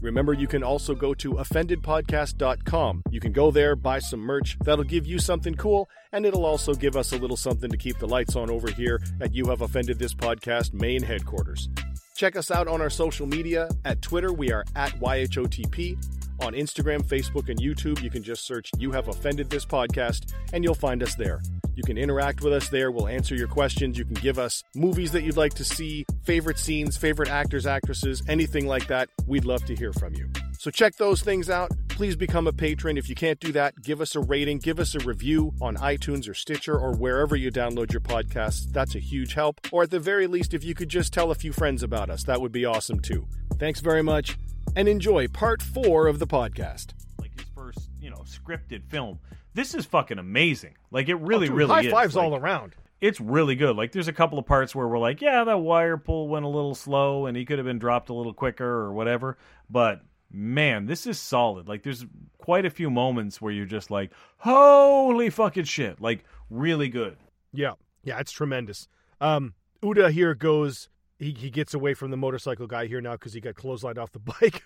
Remember, 0.00 0.32
you 0.32 0.46
can 0.46 0.62
also 0.62 0.94
go 0.94 1.12
to 1.14 1.34
offendedpodcast.com. 1.34 3.02
You 3.10 3.20
can 3.20 3.32
go 3.32 3.50
there, 3.50 3.76
buy 3.76 3.98
some 3.98 4.20
merch. 4.20 4.56
That'll 4.64 4.84
give 4.84 5.06
you 5.06 5.18
something 5.18 5.54
cool, 5.54 5.88
and 6.12 6.24
it'll 6.24 6.46
also 6.46 6.74
give 6.74 6.96
us 6.96 7.12
a 7.12 7.18
little 7.18 7.36
something 7.36 7.70
to 7.70 7.76
keep 7.76 7.98
the 7.98 8.08
lights 8.08 8.36
on 8.36 8.50
over 8.50 8.70
here 8.70 9.00
at 9.20 9.34
You 9.34 9.46
Have 9.46 9.60
Offended 9.60 9.98
This 9.98 10.14
Podcast 10.14 10.72
main 10.72 11.02
headquarters. 11.02 11.68
Check 12.16 12.36
us 12.36 12.50
out 12.50 12.68
on 12.68 12.80
our 12.80 12.90
social 12.90 13.26
media. 13.26 13.68
At 13.84 14.02
Twitter, 14.02 14.32
we 14.32 14.52
are 14.52 14.64
at 14.76 14.92
YHOTP. 15.00 15.96
On 16.42 16.54
Instagram, 16.54 17.02
Facebook, 17.02 17.50
and 17.50 17.60
YouTube, 17.60 18.02
you 18.02 18.10
can 18.10 18.22
just 18.22 18.46
search 18.46 18.70
You 18.78 18.92
Have 18.92 19.08
Offended 19.08 19.50
This 19.50 19.66
Podcast, 19.66 20.32
and 20.54 20.64
you'll 20.64 20.74
find 20.74 21.02
us 21.02 21.14
there. 21.14 21.40
You 21.80 21.84
can 21.84 21.96
interact 21.96 22.42
with 22.42 22.52
us 22.52 22.68
there. 22.68 22.90
We'll 22.90 23.08
answer 23.08 23.34
your 23.34 23.48
questions. 23.48 23.96
You 23.96 24.04
can 24.04 24.12
give 24.12 24.38
us 24.38 24.62
movies 24.74 25.12
that 25.12 25.22
you'd 25.22 25.38
like 25.38 25.54
to 25.54 25.64
see, 25.64 26.04
favorite 26.24 26.58
scenes, 26.58 26.98
favorite 26.98 27.30
actors, 27.30 27.64
actresses, 27.64 28.22
anything 28.28 28.66
like 28.66 28.86
that. 28.88 29.08
We'd 29.26 29.46
love 29.46 29.64
to 29.64 29.74
hear 29.74 29.94
from 29.94 30.12
you. 30.12 30.28
So 30.58 30.70
check 30.70 30.96
those 30.96 31.22
things 31.22 31.48
out. 31.48 31.70
Please 31.88 32.16
become 32.16 32.46
a 32.46 32.52
patron. 32.52 32.98
If 32.98 33.08
you 33.08 33.14
can't 33.14 33.40
do 33.40 33.50
that, 33.52 33.80
give 33.80 34.02
us 34.02 34.14
a 34.14 34.20
rating, 34.20 34.58
give 34.58 34.78
us 34.78 34.94
a 34.94 34.98
review 34.98 35.54
on 35.62 35.78
iTunes 35.78 36.28
or 36.28 36.34
Stitcher 36.34 36.78
or 36.78 36.94
wherever 36.94 37.34
you 37.34 37.50
download 37.50 37.92
your 37.92 38.02
podcasts. 38.02 38.70
That's 38.70 38.94
a 38.94 38.98
huge 38.98 39.32
help. 39.32 39.58
Or 39.72 39.84
at 39.84 39.90
the 39.90 39.98
very 40.00 40.26
least, 40.26 40.52
if 40.52 40.62
you 40.62 40.74
could 40.74 40.90
just 40.90 41.14
tell 41.14 41.30
a 41.30 41.34
few 41.34 41.54
friends 41.54 41.82
about 41.82 42.10
us, 42.10 42.24
that 42.24 42.42
would 42.42 42.52
be 42.52 42.66
awesome 42.66 43.00
too. 43.00 43.26
Thanks 43.58 43.80
very 43.80 44.02
much 44.02 44.36
and 44.76 44.86
enjoy 44.86 45.28
part 45.28 45.62
four 45.62 46.08
of 46.08 46.18
the 46.18 46.26
podcast. 46.26 46.88
like 47.18 47.32
his 47.40 47.48
first, 47.54 47.88
you 48.02 48.10
know, 48.10 48.22
scripted 48.26 48.84
film. 48.84 49.18
This 49.54 49.74
is 49.74 49.84
fucking 49.86 50.18
amazing. 50.18 50.74
Like 50.90 51.08
it 51.08 51.16
really, 51.16 51.46
Oh, 51.46 51.50
dude, 51.50 51.56
really 51.58 51.74
high 51.74 51.80
is. 51.82 51.92
fives 51.92 52.16
Like, 52.16 52.24
all 52.24 52.36
around. 52.36 52.74
It's 53.00 53.20
really 53.20 53.54
good. 53.56 53.76
Like 53.76 53.92
there's 53.92 54.08
a 54.08 54.12
couple 54.12 54.38
of 54.38 54.46
parts 54.46 54.74
where 54.74 54.86
we're 54.86 54.98
like, 54.98 55.20
yeah, 55.22 55.42
that 55.44 55.58
wire 55.58 55.96
pull 55.96 56.28
went 56.28 56.44
a 56.44 56.48
little 56.48 56.74
slow, 56.74 57.26
and 57.26 57.36
he 57.36 57.44
could 57.44 57.58
have 57.58 57.66
been 57.66 57.78
dropped 57.78 58.10
a 58.10 58.14
little 58.14 58.34
quicker 58.34 58.64
or 58.66 58.92
whatever. 58.92 59.38
But 59.70 60.02
man, 60.30 60.86
this 60.86 61.06
is 61.06 61.18
solid. 61.18 61.66
Like 61.66 61.82
there's 61.82 62.04
quite 62.38 62.66
a 62.66 62.70
few 62.70 62.90
moments 62.90 63.40
where 63.40 63.52
you're 63.52 63.64
just 63.66 63.90
like, 63.90 64.12
holy 64.38 65.30
fucking 65.30 65.64
shit! 65.64 66.00
Like 66.00 66.24
really 66.50 66.88
good. 66.88 67.16
Yeah, 67.52 67.72
yeah, 68.04 68.18
it's 68.20 68.32
tremendous. 68.32 68.86
Um, 69.20 69.54
Uda 69.82 70.10
here 70.12 70.34
goes. 70.34 70.88
He 71.18 71.32
he 71.32 71.48
gets 71.50 71.72
away 71.74 71.94
from 71.94 72.10
the 72.10 72.16
motorcycle 72.18 72.66
guy 72.66 72.86
here 72.86 73.00
now 73.00 73.12
because 73.12 73.32
he 73.32 73.40
got 73.40 73.54
clotheslined 73.54 73.96
off 73.98 74.12
the 74.12 74.18
bike, 74.40 74.64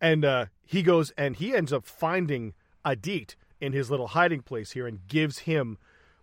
and 0.00 0.24
uh, 0.24 0.46
he 0.66 0.82
goes 0.82 1.12
and 1.16 1.36
he 1.36 1.54
ends 1.54 1.72
up 1.72 1.86
finding 1.86 2.54
Adit 2.84 3.36
in 3.60 3.72
his 3.72 3.90
little 3.90 4.08
hiding 4.08 4.42
place 4.42 4.72
here 4.72 4.86
and 4.86 5.06
gives 5.06 5.40
him 5.40 5.78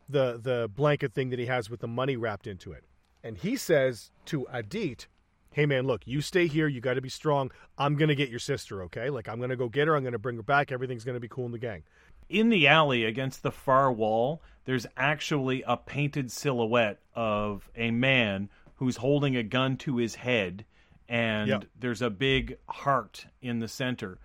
the 0.09 0.39
the 0.41 0.69
blanket 0.73 1.13
thing 1.13 1.30
that 1.30 1.39
he 1.39 1.45
has 1.47 1.69
with 1.69 1.79
the 1.81 1.88
money 1.88 2.16
wrapped 2.16 2.47
into 2.47 2.72
it. 2.72 2.84
And 3.23 3.38
he 3.38 3.56
says 3.57 4.12
to 4.25 4.47
Adit, 4.51 5.07
"Hey 5.51 5.66
man, 5.66 5.85
look, 5.85 6.07
you 6.07 6.22
stay 6.22 6.47
here. 6.47 6.67
You 6.67 6.79
got 6.81 6.94
to 6.94 7.01
be 7.01 7.09
strong. 7.09 7.51
I'm 7.78 7.95
gonna 7.95 8.16
get 8.16 8.29
your 8.29 8.39
sister, 8.39 8.84
okay? 8.84 9.09
Like 9.09 9.28
I'm 9.28 9.39
gonna 9.39 9.56
go 9.56 9.67
get 9.69 9.88
her. 9.88 9.95
I'm 9.95 10.03
gonna 10.03 10.17
bring 10.19 10.38
her 10.38 10.44
back. 10.44 10.72
Everything's 10.72 11.03
gonna 11.03 11.19
be 11.19 11.28
cool 11.28 11.45
in 11.45 11.51
the 11.51 11.59
gang." 11.59 11.84
in 12.29 12.50
the 12.50 12.67
alley 12.67 13.06
against 13.06 13.41
the 13.41 13.51
far 13.51 13.89
wall, 13.89 14.41
there's 14.66 14.85
actually 14.97 15.63
a 15.66 15.78
painted 15.78 16.29
silhouette 16.29 17.00
of 17.16 17.69
a 17.73 17.89
man 17.89 18.50
who's 18.75 18.97
holding 18.97 19.38
a 19.38 19.44
gun 19.44 19.78
to 19.78 19.95
his 19.95 20.16
head, 20.16 20.66
and 21.07 21.47
Yep. 21.47 21.66
there's 21.79 22.01
a 22.01 22.09
big 22.09 22.57
heart 22.67 23.28
in 23.41 23.59
the 23.59 23.67
center. 23.69 24.19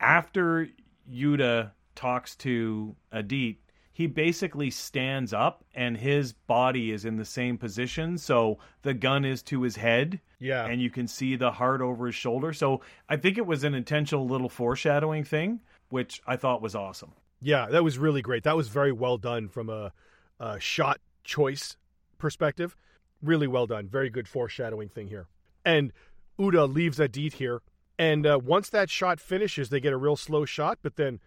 After 0.00 0.68
Yuda 1.10 1.72
talks 1.94 2.36
to 2.36 2.94
Adit, 3.12 3.56
he 3.92 4.08
basically 4.08 4.70
stands 4.70 5.32
up 5.32 5.64
and 5.72 5.96
his 5.96 6.32
body 6.32 6.90
is 6.90 7.04
in 7.04 7.16
the 7.16 7.24
same 7.24 7.56
position. 7.56 8.18
So 8.18 8.58
the 8.82 8.92
gun 8.92 9.24
is 9.24 9.40
to 9.44 9.62
his 9.62 9.76
head. 9.76 10.20
Yeah. 10.40 10.66
And 10.66 10.82
you 10.82 10.90
can 10.90 11.06
see 11.06 11.36
the 11.36 11.52
heart 11.52 11.80
over 11.80 12.06
his 12.06 12.14
shoulder. 12.16 12.52
So 12.52 12.80
I 13.08 13.16
think 13.16 13.38
it 13.38 13.46
was 13.46 13.62
an 13.62 13.72
intentional 13.72 14.26
little 14.26 14.48
foreshadowing 14.48 15.22
thing, 15.22 15.60
which 15.90 16.20
I 16.26 16.36
thought 16.36 16.60
was 16.60 16.74
awesome. 16.74 17.12
Yeah, 17.40 17.66
that 17.66 17.84
was 17.84 17.96
really 17.98 18.20
great. 18.20 18.42
That 18.42 18.56
was 18.56 18.68
very 18.68 18.90
well 18.90 19.16
done 19.16 19.48
from 19.48 19.68
a, 19.70 19.92
a 20.40 20.58
shot 20.58 21.00
choice 21.22 21.76
perspective. 22.18 22.76
Really 23.22 23.46
well 23.46 23.66
done. 23.66 23.86
Very 23.86 24.10
good 24.10 24.26
foreshadowing 24.26 24.88
thing 24.88 25.06
here. 25.06 25.28
And 25.64 25.92
Uda 26.38 26.72
leaves 26.72 26.98
Adit 26.98 27.34
here. 27.34 27.62
And 27.96 28.26
uh, 28.26 28.40
once 28.42 28.70
that 28.70 28.90
shot 28.90 29.20
finishes, 29.20 29.68
they 29.68 29.78
get 29.78 29.92
a 29.92 29.96
real 29.96 30.16
slow 30.16 30.44
shot. 30.44 30.78
But 30.82 30.96
then, 30.96 31.20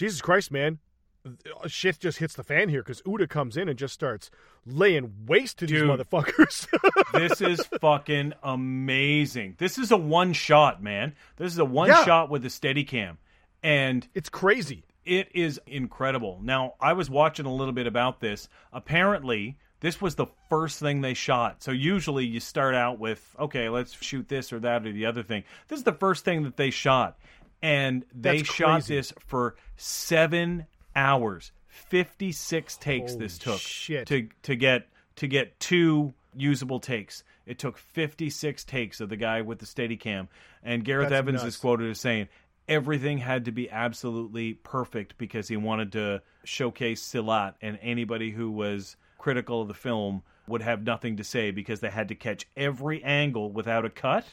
Jesus 0.00 0.22
Christ, 0.22 0.50
man, 0.50 0.78
uh, 1.26 1.68
shit 1.68 1.98
just 1.98 2.16
hits 2.16 2.32
the 2.32 2.42
fan 2.42 2.70
here 2.70 2.82
because 2.82 3.02
Uda 3.02 3.28
comes 3.28 3.58
in 3.58 3.68
and 3.68 3.78
just 3.78 3.92
starts 3.92 4.30
laying 4.64 5.12
waste 5.26 5.58
to 5.58 5.66
these 5.66 5.82
motherfuckers. 5.82 6.66
this 7.12 7.42
is 7.42 7.60
fucking 7.82 8.32
amazing. 8.42 9.56
This 9.58 9.76
is 9.76 9.90
a 9.90 9.98
one 9.98 10.32
shot, 10.32 10.82
man. 10.82 11.14
This 11.36 11.52
is 11.52 11.58
a 11.58 11.66
one 11.66 11.88
Yeah. 11.88 12.02
shot 12.06 12.30
with 12.30 12.46
a 12.46 12.50
steady 12.50 12.82
cam. 12.84 13.18
And 13.62 14.08
it's 14.14 14.30
crazy. 14.30 14.84
it 15.04 15.28
is 15.34 15.60
incredible. 15.66 16.40
Now, 16.42 16.74
I 16.80 16.94
was 16.94 17.10
watching 17.10 17.44
a 17.44 17.52
little 17.52 17.74
bit 17.74 17.86
about 17.86 18.20
this. 18.20 18.48
Apparently, 18.72 19.58
this 19.80 20.00
was 20.00 20.14
the 20.14 20.26
first 20.48 20.78
thing 20.78 21.00
they 21.00 21.14
shot. 21.14 21.62
So 21.62 21.70
usually 21.72 22.26
you 22.26 22.38
start 22.40 22.74
out 22.74 22.98
with, 22.98 23.34
okay, 23.38 23.68
let's 23.68 23.92
shoot 24.02 24.28
this 24.28 24.52
or 24.52 24.60
that 24.60 24.86
or 24.86 24.92
the 24.92 25.06
other 25.06 25.22
thing. 25.22 25.44
This 25.68 25.78
is 25.78 25.84
the 25.84 25.92
first 25.92 26.24
thing 26.24 26.44
that 26.44 26.56
they 26.56 26.70
shot. 26.70 27.18
And 27.62 28.04
they 28.14 28.38
That's 28.38 28.48
shot 28.54 28.72
crazy. 28.82 28.96
this 28.96 29.12
for 29.26 29.56
seven 29.76 30.66
hours. 30.96 31.52
Fifty 31.68 32.32
six 32.32 32.76
takes 32.76 33.12
Holy 33.12 33.24
this 33.24 33.38
took 33.38 33.60
shit. 33.60 34.06
to 34.08 34.28
to 34.42 34.56
get 34.56 34.88
to 35.16 35.26
get 35.26 35.58
two 35.60 36.14
usable 36.34 36.80
takes. 36.80 37.22
It 37.46 37.58
took 37.58 37.78
56 37.78 38.62
takes 38.64 39.00
of 39.00 39.08
the 39.08 39.16
guy 39.16 39.40
with 39.42 39.58
the 39.58 39.66
steady 39.66 39.96
cam. 39.96 40.28
And 40.62 40.84
Gareth 40.84 41.08
That's 41.08 41.18
Evans 41.18 41.42
nuts. 41.42 41.56
is 41.56 41.60
quoted 41.60 41.90
as 41.90 41.98
saying, 41.98 42.28
everything 42.68 43.18
had 43.18 43.46
to 43.46 43.52
be 43.52 43.68
absolutely 43.68 44.54
perfect 44.54 45.18
because 45.18 45.48
he 45.48 45.56
wanted 45.56 45.92
to 45.92 46.22
showcase 46.44 47.02
Silat, 47.02 47.54
and 47.60 47.76
anybody 47.82 48.30
who 48.30 48.52
was 48.52 48.96
critical 49.18 49.62
of 49.62 49.68
the 49.68 49.74
film 49.74 50.22
would 50.46 50.62
have 50.62 50.84
nothing 50.84 51.16
to 51.16 51.24
say 51.24 51.50
because 51.50 51.80
they 51.80 51.90
had 51.90 52.08
to 52.08 52.14
catch 52.14 52.46
every 52.56 53.02
angle 53.02 53.50
without 53.50 53.84
a 53.84 53.90
cut. 53.90 54.24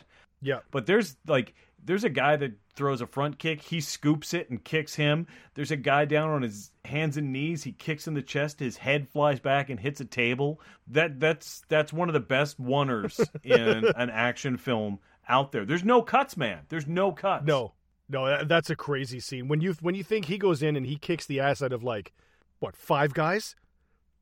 Yeah. 0.42 0.60
But 0.70 0.86
there's 0.86 1.16
like 1.26 1.56
there's 1.84 2.04
a 2.04 2.10
guy 2.10 2.36
that 2.36 2.54
throws 2.76 3.02
a 3.02 3.08
front 3.08 3.40
kick, 3.40 3.62
he 3.62 3.82
scoops 3.82 4.34
it 4.34 4.50
and 4.50 4.64
kicks 4.64 4.96
him. 4.96 5.28
There's 5.54 5.72
a 5.72 5.78
guy 5.78 6.06
down 6.06 6.30
on 6.30 6.42
his 6.42 6.72
hands 6.86 7.18
and 7.18 7.32
knees, 7.32 7.64
he 7.64 7.72
kicks 7.72 8.08
in 8.08 8.14
the 8.14 8.22
chest, 8.22 8.60
his 8.60 8.78
head 8.78 9.08
flies 9.10 9.40
back 9.40 9.70
and 9.70 9.80
hits 9.80 10.02
a 10.02 10.06
table. 10.06 10.62
That 10.88 11.20
that's 11.20 11.64
that's 11.70 11.94
one 11.94 12.10
of 12.10 12.14
the 12.14 12.20
best 12.20 12.62
oneers 12.62 13.20
in 13.44 13.86
an 13.96 14.10
action 14.10 14.58
film 14.58 15.00
out 15.30 15.52
there. 15.52 15.66
There's 15.66 15.84
no 15.84 16.02
cuts, 16.02 16.38
man. 16.38 16.60
There's 16.70 16.88
no 16.88 17.12
cuts. 17.12 17.46
No, 17.46 17.74
no, 18.10 18.44
that's 18.44 18.70
a 18.70 18.76
crazy 18.76 19.20
scene. 19.20 19.48
When 19.48 19.62
you 19.62 19.74
when 19.82 19.96
you 19.96 20.04
think 20.04 20.26
he 20.26 20.38
goes 20.38 20.62
in 20.62 20.76
and 20.76 20.86
he 20.86 20.98
kicks 20.98 21.26
the 21.26 21.40
ass 21.40 21.62
out 21.62 21.74
of 21.74 21.84
like 21.84 22.14
what 22.60 22.76
five 22.76 23.14
guys? 23.14 23.56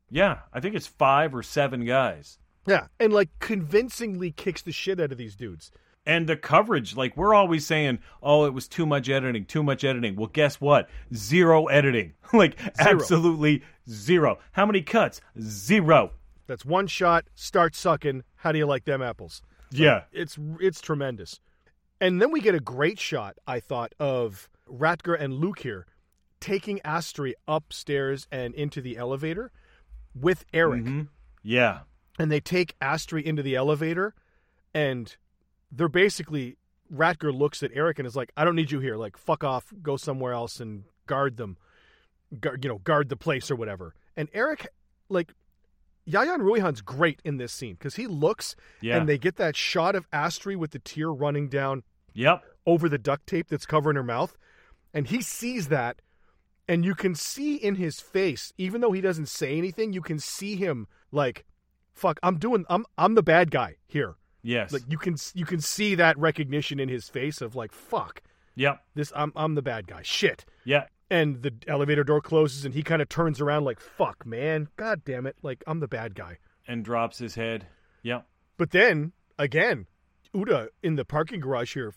Yeah, 0.09 0.39
I 0.53 0.59
think 0.59 0.75
it's 0.75 0.87
5 0.87 1.33
or 1.35 1.43
7 1.43 1.85
guys. 1.85 2.37
Yeah, 2.67 2.87
and 2.99 3.13
like 3.13 3.29
convincingly 3.39 4.31
kicks 4.31 4.61
the 4.61 4.71
shit 4.71 4.99
out 4.99 5.11
of 5.11 5.17
these 5.17 5.35
dudes. 5.35 5.71
And 6.05 6.27
the 6.27 6.35
coverage, 6.35 6.95
like 6.95 7.17
we're 7.17 7.33
always 7.33 7.65
saying, 7.65 7.99
oh, 8.21 8.45
it 8.45 8.53
was 8.53 8.67
too 8.67 8.85
much 8.85 9.09
editing, 9.09 9.45
too 9.45 9.63
much 9.63 9.83
editing. 9.83 10.15
Well, 10.15 10.29
guess 10.31 10.61
what? 10.61 10.89
Zero 11.13 11.65
editing. 11.65 12.13
like 12.33 12.57
absolutely 12.79 13.63
zero. 13.89 14.37
How 14.51 14.65
many 14.65 14.81
cuts? 14.81 15.21
Zero. 15.41 16.11
That's 16.47 16.63
one 16.63 16.87
shot. 16.87 17.25
Start 17.33 17.75
sucking. 17.75 18.23
How 18.35 18.51
do 18.51 18.59
you 18.59 18.67
like 18.67 18.85
them 18.85 19.01
apples? 19.01 19.41
Yeah. 19.71 20.03
It's 20.11 20.37
it's 20.59 20.79
tremendous. 20.79 21.39
And 21.99 22.21
then 22.21 22.31
we 22.31 22.39
get 22.41 22.53
a 22.53 22.59
great 22.59 22.99
shot, 22.99 23.37
I 23.47 23.59
thought, 23.59 23.95
of 23.99 24.49
Ratger 24.69 25.19
and 25.19 25.33
Luke 25.33 25.59
here 25.59 25.87
taking 26.39 26.79
Astri 26.85 27.33
upstairs 27.47 28.27
and 28.31 28.53
into 28.53 28.81
the 28.81 28.97
elevator 28.97 29.51
with 30.13 30.45
Eric. 30.53 30.83
Mhm. 30.83 31.07
Yeah. 31.41 31.79
And 32.19 32.31
they 32.31 32.39
take 32.39 32.77
Astri 32.79 33.23
into 33.23 33.41
the 33.41 33.55
elevator 33.55 34.13
and 34.73 35.15
they're 35.75 35.87
basically 35.89 36.57
Ratger 36.93 37.33
looks 37.33 37.63
at 37.63 37.71
Eric 37.73 37.99
and 37.99 38.07
is 38.07 38.15
like, 38.15 38.31
"I 38.37 38.45
don't 38.45 38.55
need 38.55 38.71
you 38.71 38.79
here. 38.79 38.95
Like, 38.95 39.17
fuck 39.17 39.43
off. 39.43 39.73
Go 39.81 39.97
somewhere 39.97 40.33
else 40.33 40.59
and 40.59 40.83
guard 41.07 41.37
them. 41.37 41.57
Guard, 42.39 42.63
you 42.63 42.69
know, 42.69 42.77
guard 42.79 43.09
the 43.09 43.15
place 43.17 43.49
or 43.49 43.55
whatever." 43.55 43.95
And 44.15 44.29
Eric, 44.33 44.67
like, 45.09 45.33
Yayan 46.07 46.39
Ruhian's 46.41 46.81
great 46.81 47.19
in 47.25 47.37
this 47.37 47.51
scene 47.51 47.73
because 47.73 47.95
he 47.95 48.05
looks 48.07 48.55
Yeah. 48.81 48.97
and 48.97 49.09
they 49.09 49.17
get 49.17 49.37
that 49.37 49.55
shot 49.55 49.95
of 49.95 50.09
Astri 50.11 50.55
with 50.55 50.71
the 50.71 50.79
tear 50.79 51.09
running 51.11 51.49
down 51.49 51.83
Yep. 52.13 52.43
over 52.67 52.87
the 52.87 52.99
duct 52.99 53.25
tape 53.27 53.47
that's 53.47 53.65
covering 53.65 53.95
her 53.95 54.03
mouth. 54.03 54.37
And 54.93 55.07
he 55.07 55.21
sees 55.21 55.67
that, 55.69 56.01
and 56.67 56.85
you 56.85 56.93
can 56.95 57.15
see 57.15 57.55
in 57.55 57.75
his 57.75 57.99
face, 57.99 58.53
even 58.57 58.81
though 58.81 58.91
he 58.91 59.01
doesn't 59.01 59.27
say 59.29 59.57
anything, 59.57 59.91
you 59.93 60.01
can 60.01 60.19
see 60.19 60.55
him 60.55 60.87
like, 61.11 61.43
"Fuck, 61.93 62.19
I'm 62.21 62.37
doing, 62.37 62.65
I'm, 62.69 62.85
I'm 62.97 63.15
the 63.15 63.23
bad 63.23 63.49
guy 63.51 63.77
here." 63.87 64.15
Yes. 64.45 64.71
Like 64.71 64.83
you 64.87 64.99
can, 64.99 65.15
you 65.33 65.43
can 65.43 65.59
see 65.59 65.95
that 65.95 66.17
recognition 66.19 66.79
in 66.79 66.87
his 66.87 67.09
face 67.09 67.41
of 67.41 67.55
like, 67.55 67.73
"Fuck, 67.73 68.21
yep. 68.55 68.83
this, 68.93 69.11
I'm, 69.15 69.33
I'm 69.35 69.55
the 69.55 69.63
bad 69.63 69.87
guy." 69.87 70.03
Shit. 70.03 70.45
Yeah. 70.63 70.85
And 71.09 71.41
the 71.41 71.53
elevator 71.67 72.03
door 72.03 72.21
closes, 72.21 72.63
and 72.63 72.73
he 72.73 72.83
kind 72.83 73.01
of 73.01 73.09
turns 73.09 73.41
around 73.41 73.63
like, 73.63 73.79
"Fuck, 73.79 74.23
man, 74.25 74.67
god 74.77 75.03
damn 75.03 75.25
it, 75.25 75.35
like 75.41 75.63
I'm 75.65 75.79
the 75.79 75.87
bad 75.87 76.13
guy." 76.13 76.37
And 76.67 76.85
drops 76.85 77.17
his 77.17 77.33
head. 77.33 77.65
Yep. 78.03 78.27
But 78.57 78.69
then 78.69 79.13
again, 79.39 79.87
Uda 80.35 80.67
in 80.83 80.95
the 80.95 81.05
parking 81.05 81.39
garage 81.39 81.73
here 81.73 81.93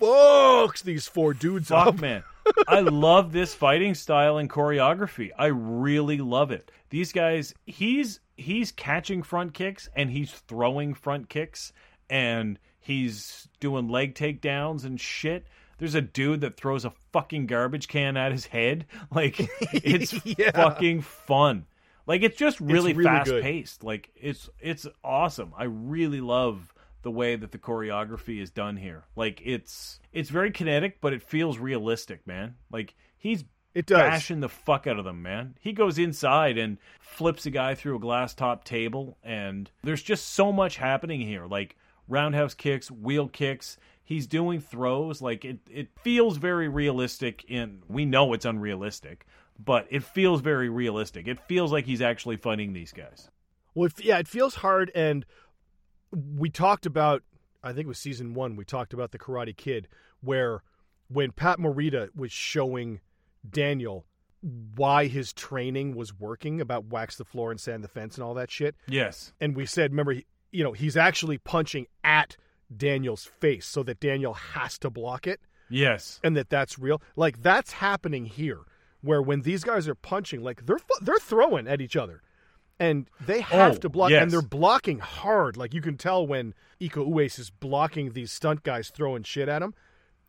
fucks 0.00 0.82
these 0.82 1.06
four 1.08 1.34
dudes 1.34 1.68
Fuck, 1.68 1.86
up. 1.88 2.00
man. 2.00 2.22
I 2.68 2.80
love 2.80 3.32
this 3.32 3.54
fighting 3.54 3.94
style 3.94 4.38
and 4.38 4.48
choreography. 4.48 5.30
I 5.38 5.46
really 5.46 6.18
love 6.18 6.50
it. 6.50 6.70
These 6.90 7.12
guys, 7.12 7.52
he's 7.66 8.20
he's 8.36 8.70
catching 8.72 9.22
front 9.22 9.54
kicks 9.54 9.88
and 9.96 10.10
he's 10.10 10.30
throwing 10.32 10.94
front 10.94 11.28
kicks 11.28 11.72
and 12.10 12.58
he's 12.80 13.48
doing 13.60 13.88
leg 13.88 14.14
takedowns 14.14 14.84
and 14.84 15.00
shit. 15.00 15.46
There's 15.78 15.94
a 15.94 16.00
dude 16.00 16.40
that 16.42 16.56
throws 16.56 16.84
a 16.84 16.92
fucking 17.12 17.46
garbage 17.46 17.88
can 17.88 18.16
at 18.16 18.32
his 18.32 18.46
head. 18.46 18.86
Like 19.10 19.36
it's 19.72 20.14
Yeah. 20.38 20.52
fucking 20.52 21.02
fun. 21.02 21.66
Like 22.06 22.22
it's 22.22 22.36
just 22.36 22.60
really, 22.60 22.92
really 22.92 23.04
fast 23.04 23.28
good. 23.30 23.42
paced. 23.42 23.82
Like 23.82 24.10
it's 24.14 24.48
it's 24.60 24.86
awesome. 25.02 25.52
I 25.58 25.64
really 25.64 26.20
love 26.20 26.72
the 27.06 27.10
way 27.12 27.36
that 27.36 27.52
the 27.52 27.58
choreography 27.58 28.42
is 28.42 28.50
done 28.50 28.76
here. 28.76 29.04
Like 29.14 29.40
it's 29.44 30.00
it's 30.12 30.28
very 30.28 30.50
kinetic, 30.50 31.00
but 31.00 31.12
it 31.12 31.22
feels 31.22 31.56
realistic, 31.56 32.26
man. 32.26 32.56
Like 32.68 32.96
he's 33.16 33.44
It 33.74 33.86
does. 33.86 33.98
bashing 33.98 34.40
the 34.40 34.48
fuck 34.48 34.88
out 34.88 34.98
of 34.98 35.04
them, 35.04 35.22
man. 35.22 35.54
He 35.60 35.72
goes 35.72 35.98
inside 35.98 36.58
and 36.58 36.78
flips 36.98 37.46
a 37.46 37.50
guy 37.50 37.76
through 37.76 37.94
a 37.94 38.00
glass 38.00 38.34
top 38.34 38.64
table, 38.64 39.18
and 39.22 39.70
there's 39.84 40.02
just 40.02 40.30
so 40.30 40.52
much 40.52 40.78
happening 40.78 41.20
here. 41.20 41.46
Like 41.46 41.76
roundhouse 42.08 42.54
kicks, 42.54 42.90
wheel 42.90 43.28
kicks. 43.28 43.76
He's 44.02 44.26
doing 44.26 44.60
throws. 44.60 45.22
Like 45.22 45.44
it, 45.44 45.60
it 45.70 45.90
feels 46.02 46.38
very 46.38 46.66
realistic. 46.66 47.44
In 47.46 47.84
we 47.86 48.04
know 48.04 48.32
it's 48.32 48.44
unrealistic, 48.44 49.26
but 49.64 49.86
it 49.90 50.02
feels 50.02 50.40
very 50.40 50.68
realistic. 50.68 51.28
It 51.28 51.38
feels 51.46 51.70
like 51.70 51.84
he's 51.84 52.02
actually 52.02 52.36
fighting 52.36 52.72
these 52.72 52.92
guys. 52.92 53.30
Well, 53.76 53.90
yeah, 53.98 54.18
it 54.18 54.26
feels 54.26 54.56
hard, 54.56 54.90
and 54.94 55.24
we 56.12 56.50
talked 56.50 56.86
about. 56.86 57.22
I 57.62 57.68
think 57.72 57.86
it 57.86 57.88
was 57.88 57.98
season 57.98 58.34
one. 58.34 58.56
We 58.56 58.64
talked 58.64 58.92
about 58.92 59.10
the 59.10 59.18
Karate 59.18 59.56
Kid, 59.56 59.88
where 60.20 60.62
when 61.08 61.32
Pat 61.32 61.58
Morita 61.58 62.08
was 62.14 62.30
showing 62.32 63.00
Daniel 63.48 64.06
why 64.76 65.06
his 65.06 65.32
training 65.32 65.94
was 65.96 66.12
working 66.18 66.60
about 66.60 66.84
wax 66.86 67.16
the 67.16 67.24
floor 67.24 67.50
and 67.50 67.60
sand 67.60 67.82
the 67.82 67.88
fence 67.88 68.16
and 68.16 68.22
all 68.24 68.34
that 68.34 68.50
shit, 68.50 68.76
Yes. 68.86 69.32
and 69.40 69.56
we 69.56 69.66
said, 69.66 69.90
remember, 69.90 70.12
he, 70.12 70.26
you 70.52 70.62
know, 70.62 70.72
he's 70.72 70.96
actually 70.96 71.38
punching 71.38 71.86
at 72.04 72.36
Daniel's 72.76 73.24
face 73.24 73.66
so 73.66 73.82
that 73.82 73.98
Daniel 73.98 74.34
has 74.34 74.78
to 74.80 74.90
block 74.90 75.26
it 75.26 75.40
Yes. 75.68 76.20
and 76.22 76.36
that 76.36 76.50
that's 76.50 76.78
real. 76.78 77.02
Like 77.16 77.42
that's 77.42 77.72
happening 77.72 78.26
here, 78.26 78.60
where 79.00 79.22
when 79.22 79.42
these 79.42 79.64
guys 79.64 79.88
are 79.88 79.94
punching, 79.96 80.42
like 80.42 80.66
they're 80.66 80.78
they're 81.00 81.18
throwing 81.18 81.66
at 81.66 81.80
each 81.80 81.96
other, 81.96 82.22
and 82.78 83.08
they 83.24 83.38
oh, 83.38 83.42
have 83.42 83.76
Oh, 83.76 83.78
to 83.78 83.88
block, 83.88 84.10
yes. 84.10 84.22
and 84.22 84.30
they're 84.30 84.42
blocking 84.42 84.98
hard. 84.98 85.56
Like 85.56 85.72
you 85.74 85.80
can 85.80 85.96
tell 85.96 86.26
when 86.26 86.54
Iko 86.80 87.08
Uwais 87.08 87.38
is 87.38 87.50
blocking 87.50 88.12
these 88.12 88.32
stunt 88.32 88.62
guys 88.62 88.90
throwing 88.90 89.22
shit 89.22 89.48
at 89.48 89.62
him. 89.62 89.74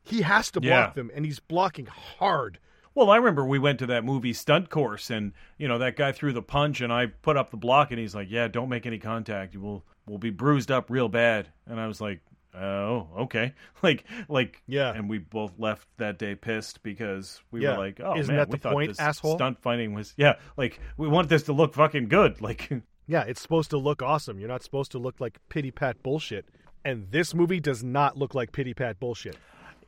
He 0.03 0.21
has 0.21 0.51
to 0.51 0.61
block 0.61 0.89
Yeah. 0.89 0.93
them, 0.93 1.11
and 1.13 1.25
he's 1.25 1.39
blocking 1.39 1.87
hard. 1.87 2.59
Well, 2.95 3.09
I 3.09 3.17
remember 3.17 3.45
we 3.45 3.59
went 3.59 3.77
to 3.79 3.85
that 3.87 4.03
movie 4.05 4.33
stunt 4.33 4.69
course, 4.69 5.09
and 5.09 5.33
you 5.57 5.67
know 5.67 5.77
that 5.77 5.95
guy 5.97 6.11
threw 6.11 6.31
the 6.33 6.41
punch, 6.41 6.81
and 6.81 6.91
I 6.91 7.07
put 7.07 7.37
up 7.37 7.51
the 7.51 7.57
block, 7.57 7.91
and 7.91 7.99
he's 7.99 8.15
like, 8.15 8.27
"Yeah, 8.31 8.47
don't 8.47 8.69
make 8.69 8.85
any 8.85 8.97
contact. 8.97 9.53
You 9.53 9.59
will 9.61 9.85
will 10.07 10.17
be 10.17 10.29
bruised 10.31 10.71
up 10.71 10.89
real 10.89 11.09
bad." 11.09 11.49
And 11.67 11.79
I 11.79 11.85
was 11.87 11.99
like, 12.01 12.21
"Oh, 12.57 13.07
okay." 13.19 13.53
Like, 13.83 14.05
like, 14.27 14.61
Yeah. 14.67 14.91
And 14.93 15.09
we 15.09 15.19
both 15.19 15.53
left 15.59 15.87
that 15.97 16.17
day 16.17 16.35
pissed 16.35 16.81
because 16.83 17.41
we 17.51 17.61
Yeah. 17.63 17.73
were 17.73 17.77
like, 17.77 17.99
"Oh 18.03 18.17
Isn't 18.17 18.35
man, 18.35 18.49
that 18.49 18.61
the 18.61 18.69
point, 18.69 18.99
asshole?" 18.99 19.35
stunt 19.37 19.61
fighting 19.61 19.93
was 19.93 20.13
yeah, 20.17 20.35
like 20.57 20.79
we 20.97 21.07
want 21.07 21.29
this 21.29 21.43
to 21.43 21.53
look 21.53 21.73
fucking 21.75 22.07
good." 22.07 22.41
Like, 22.47 22.69
Yeah, 23.07 23.23
it's 23.23 23.41
supposed 23.41 23.69
to 23.71 23.77
look 23.77 24.01
awesome. 24.01 24.39
You're 24.39 24.49
not 24.49 24.63
supposed 24.63 24.91
to 24.93 24.99
look 24.99 25.19
like 25.19 25.37
pity 25.49 25.71
pat 25.71 26.01
bullshit. 26.03 26.45
And 26.83 27.11
this 27.11 27.33
movie 27.33 27.59
does 27.59 27.83
not 27.83 28.17
look 28.17 28.33
like 28.35 28.51
pity 28.51 28.73
pat 28.73 28.99
bullshit. 28.99 29.37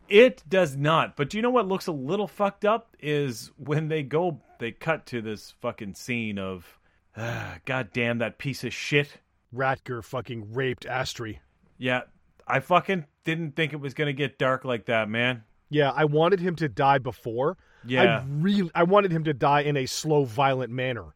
It 0.09 0.43
does 0.49 0.75
not. 0.75 1.15
But 1.15 1.29
do 1.29 1.37
you 1.37 1.41
know 1.41 1.49
what 1.51 1.67
looks 1.67 1.87
a 1.87 1.91
little 1.91 2.27
fucked 2.27 2.65
up 2.65 2.95
is 2.99 3.51
when 3.57 3.87
they 3.89 4.03
go, 4.03 4.41
they 4.59 4.71
cut 4.71 5.05
to 5.07 5.21
this 5.21 5.53
fucking 5.61 5.93
scene 5.93 6.37
of, 6.39 6.79
ah, 7.15 7.57
God 7.65 7.89
damn 7.93 8.17
that 8.19 8.37
piece 8.37 8.63
of 8.63 8.73
shit. 8.73 9.17
Ratger 9.55 10.03
fucking 10.03 10.53
raped 10.53 10.85
Astri. 10.85 11.39
Yeah, 11.77 12.01
I 12.49 12.59
fucking 12.59 13.05
didn't 13.23 13.55
think 13.55 13.73
it 13.73 13.79
was 13.79 13.93
gonna 13.93 14.13
get 14.13 14.37
dark 14.37 14.65
like 14.65 14.85
that, 14.85 15.07
man. 15.09 15.43
Yeah, 15.69 15.91
I 15.95 16.05
wanted 16.05 16.39
him 16.39 16.55
to 16.57 16.67
die 16.67 16.97
before. 16.97 17.57
Yeah. 17.85 18.19
I 18.19 18.25
really 18.27 18.71
I 18.73 18.83
wanted 18.83 19.11
him 19.11 19.23
to 19.25 19.33
die 19.33 19.61
in 19.61 19.77
a 19.77 19.85
slow, 19.85 20.23
violent 20.25 20.71
manner. 20.71 21.13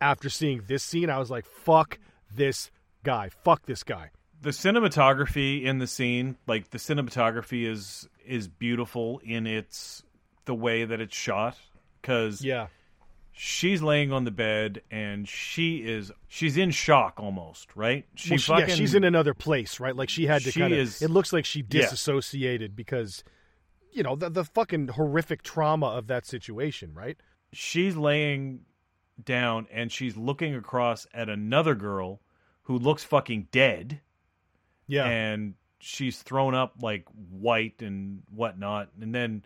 After 0.00 0.30
seeing 0.30 0.62
this 0.66 0.82
scene, 0.82 1.10
I 1.10 1.18
was 1.18 1.30
like, 1.30 1.44
fuck 1.46 1.98
this 2.34 2.70
guy. 3.04 3.28
Fuck 3.44 3.66
this 3.66 3.82
guy. 3.82 4.10
The 4.40 4.50
cinematography 4.50 5.62
in 5.62 5.78
the 5.78 5.86
scene, 5.86 6.38
like 6.46 6.70
the 6.70 6.78
cinematography 6.78 7.66
is 7.70 8.08
is 8.24 8.48
beautiful 8.48 9.20
in 9.22 9.46
its 9.46 10.02
the 10.46 10.54
way 10.54 10.84
that 10.84 11.00
it's 11.00 11.16
shot 11.16 11.58
because 12.00 12.42
Yeah. 12.42 12.68
She's 13.42 13.82
laying 13.82 14.12
on 14.12 14.24
the 14.24 14.30
bed 14.30 14.82
and 14.90 15.26
she 15.26 15.78
is 15.78 16.12
she's 16.28 16.58
in 16.58 16.70
shock 16.70 17.14
almost, 17.18 17.74
right? 17.74 18.04
She 18.14 18.30
Well, 18.32 18.38
she- 18.38 18.52
fucking 18.52 18.68
yeah, 18.68 18.74
she's 18.74 18.94
in 18.94 19.02
another 19.02 19.32
place, 19.32 19.80
right? 19.80 19.96
Like 19.96 20.10
she 20.10 20.26
had 20.26 20.42
to 20.42 20.50
She 20.52 20.60
kind 20.60 20.74
of 20.74 20.78
is- 20.78 21.00
it 21.00 21.08
looks 21.10 21.32
like 21.32 21.46
she 21.46 21.60
Yeah. 21.60 21.80
disassociated 21.82 22.76
because 22.76 23.24
you 23.92 24.02
know, 24.02 24.14
the 24.14 24.28
the 24.28 24.44
fucking 24.44 24.88
horrific 24.88 25.42
trauma 25.42 25.86
of 25.86 26.06
that 26.08 26.26
situation, 26.26 26.92
right? 26.94 27.16
she's 27.52 27.96
laying 27.96 28.60
down 29.24 29.66
and 29.72 29.90
she's 29.90 30.16
looking 30.16 30.54
across 30.54 31.04
at 31.12 31.28
another 31.28 31.74
girl 31.74 32.20
who 32.64 32.78
looks 32.78 33.02
fucking 33.02 33.48
dead 33.50 34.00
Yeah. 34.86 35.06
and 35.08 35.54
she's 35.80 36.22
thrown 36.22 36.54
up 36.54 36.74
like 36.80 37.06
white 37.08 37.82
and 37.82 38.22
whatnot 38.30 38.90
and 39.00 39.12
then 39.14 39.44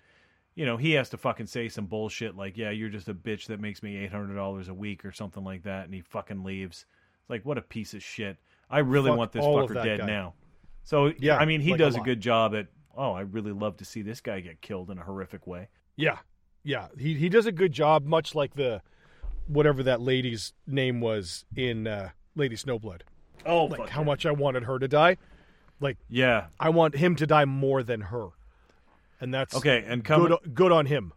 you 0.54 0.64
know 0.66 0.76
he 0.76 0.92
has 0.92 1.08
to 1.10 1.16
fucking 1.16 1.46
say 1.46 1.68
some 1.68 1.86
bullshit 1.86 2.36
like 2.36 2.56
yeah 2.56 2.70
you're 2.70 2.88
just 2.88 3.08
a 3.08 3.14
bitch 3.14 3.46
that 3.46 3.60
makes 3.60 3.82
me 3.82 4.08
$800 4.08 4.68
a 4.68 4.74
week 4.74 5.04
or 5.04 5.12
something 5.12 5.42
like 5.44 5.62
that 5.64 5.84
and 5.84 5.94
he 5.94 6.00
fucking 6.00 6.44
leaves 6.44 6.86
it's 7.20 7.30
like 7.30 7.44
what 7.44 7.58
a 7.58 7.62
piece 7.62 7.94
of 7.94 8.02
shit 8.02 8.36
i 8.70 8.78
really 8.78 9.10
Fuck 9.10 9.18
want 9.18 9.32
this 9.32 9.44
fucker 9.44 9.82
dead 9.82 10.00
guy. 10.00 10.06
now 10.06 10.34
so 10.84 11.12
Yeah, 11.18 11.36
i 11.38 11.44
mean 11.44 11.60
he 11.60 11.70
like 11.72 11.78
does 11.78 11.94
a, 11.94 11.98
lot. 11.98 12.04
good 12.06 12.20
job 12.20 12.54
at 12.54 12.66
oh 12.96 13.12
i 13.12 13.20
really 13.22 13.52
love 13.52 13.76
to 13.78 13.84
see 13.84 14.02
this 14.02 14.20
guy 14.20 14.40
get 14.40 14.60
killed 14.60 14.90
in 14.90 14.98
a 14.98 15.02
horrific 15.02 15.46
way 15.46 15.68
Yeah, 15.96 16.18
yeah. 16.62 16.88
He 16.98 17.14
he 17.14 17.28
does 17.28 17.46
a 17.46 17.52
good 17.52 17.72
job, 17.72 18.04
much 18.06 18.34
like 18.34 18.54
the 18.54 18.80
whatever 19.46 19.82
that 19.82 20.00
lady's 20.00 20.54
name 20.66 21.00
was 21.00 21.44
in 21.54 21.86
uh, 21.86 22.08
Lady 22.34 22.56
Snowblood. 22.56 23.02
oh 23.44 23.66
Like 23.66 23.90
how 23.90 24.02
much 24.02 24.24
I 24.24 24.30
wanted 24.32 24.62
her 24.64 24.78
to 24.78 24.88
die. 24.88 25.16
Like 25.80 25.98
yeah 26.08 26.46
I 26.58 26.70
want 26.70 26.96
him 26.96 27.16
to 27.16 27.26
die 27.26 27.44
more 27.44 27.82
than 27.82 28.00
her, 28.02 28.28
and 29.24 29.34
that's 29.34 29.54
okay 29.56 29.82
and 29.86 30.04
coming 30.04 30.28
Good, 30.28 30.54
good 30.54 30.72
on 30.72 30.86
him. 30.86 31.12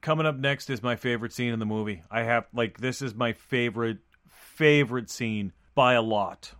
coming 0.00 0.26
up 0.26 0.36
next 0.36 0.70
is 0.70 0.82
my 0.82 0.96
favorite 0.96 1.32
scene 1.32 1.52
in 1.52 1.58
the 1.58 1.66
movie. 1.66 2.02
I 2.10 2.22
have 2.22 2.46
like 2.52 2.78
this 2.78 3.02
is 3.02 3.14
my 3.14 3.32
favorite 3.34 3.98
favorite 4.26 5.10
scene 5.10 5.52
by 5.74 5.92
a 5.94 6.02
lot. 6.02 6.54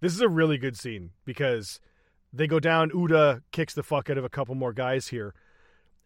This 0.00 0.14
is 0.14 0.20
a 0.20 0.28
really 0.28 0.58
good 0.58 0.76
scene 0.76 1.10
because 1.24 1.80
they 2.32 2.46
go 2.46 2.58
down. 2.60 2.90
Uda 2.90 3.42
kicks 3.52 3.74
the 3.74 3.82
fuck 3.82 4.10
out 4.10 4.18
of 4.18 4.24
a 4.24 4.28
couple 4.28 4.54
more 4.54 4.72
guys 4.72 5.08
here, 5.08 5.34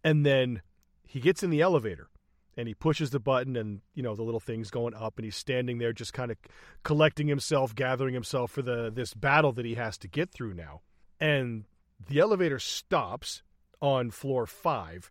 and 0.03 0.27
then 0.27 0.63
he 1.05 1.21
gets 1.21 1.43
in 1.43 1.51
the 1.51 1.61
elevator 1.61 2.09
and 2.57 2.69
he 2.69 2.75
pushes 2.75 3.11
the 3.11 3.21
button, 3.21 3.57
and 3.57 3.81
you 3.95 4.03
know 4.03 4.15
the 4.17 4.23
little 4.23 4.41
thing's 4.41 4.71
going 4.71 4.95
up, 4.95 5.19
and 5.19 5.25
he's 5.25 5.37
standing 5.37 5.79
there 5.79 5.93
just 5.93 6.13
kind 6.13 6.31
of 6.31 6.37
collecting 6.83 7.29
himself, 7.29 7.75
gathering 7.75 8.15
himself 8.15 8.51
for 8.51 8.63
the 8.63 8.91
this 8.91 9.15
battle 9.15 9.53
that 9.53 9.65
he 9.65 9.75
has 9.75 9.97
to 9.99 10.09
get 10.09 10.31
through 10.31 10.55
now. 10.55 10.81
And 11.21 11.65
the 12.09 12.19
elevator 12.19 12.59
stops 12.59 13.43
on 13.83 14.11
floor 14.11 14.47
five. 14.47 15.11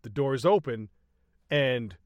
The 0.00 0.08
doors 0.08 0.46
open, 0.46 0.88
and 1.50 1.96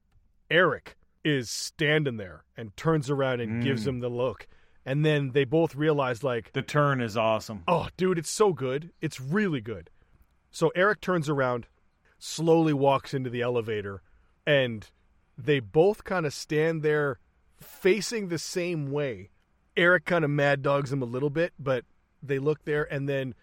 Eric 0.51 0.97
is 1.23 1.49
standing 1.49 2.17
there 2.17 2.43
and 2.57 2.75
turns 2.75 3.09
around 3.09 3.39
and 3.39 3.63
gives 3.63 3.83
Mm. 3.83 3.87
him 3.87 3.99
the 3.99 4.09
look. 4.09 4.47
And 4.85 5.05
then 5.05 5.31
they 5.31 5.43
both 5.45 5.75
realize, 5.75 6.23
like, 6.23 6.51
The 6.53 6.61
turn 6.61 7.01
is 7.01 7.15
awesome. 7.17 7.63
oh, 7.67 7.87
dude, 7.97 8.17
it's 8.17 8.29
so 8.29 8.51
good. 8.53 8.91
It's 9.01 9.19
really 9.21 9.61
good. 9.61 9.89
So 10.51 10.69
Eric 10.75 11.01
turns 11.01 11.27
around, 11.29 11.67
slowly 12.19 12.73
walks 12.73 13.13
into 13.13 13.29
the 13.29 13.41
elevator, 13.41 14.01
and 14.45 14.89
they 15.37 15.59
both 15.59 16.03
kind 16.03 16.25
of 16.25 16.33
stand 16.33 16.81
there 16.81 17.19
facing 17.59 18.29
the 18.29 18.39
same 18.39 18.89
way. 18.91 19.29
Eric 19.75 20.05
kind 20.05 20.23
of 20.23 20.31
mad 20.31 20.61
dogs 20.61 20.91
him 20.91 21.01
a 21.01 21.05
little 21.05 21.29
bit, 21.29 21.53
but 21.59 21.83
they 22.23 22.39
look 22.39 22.63
there 22.63 22.91
and 22.91 23.07
then 23.07 23.35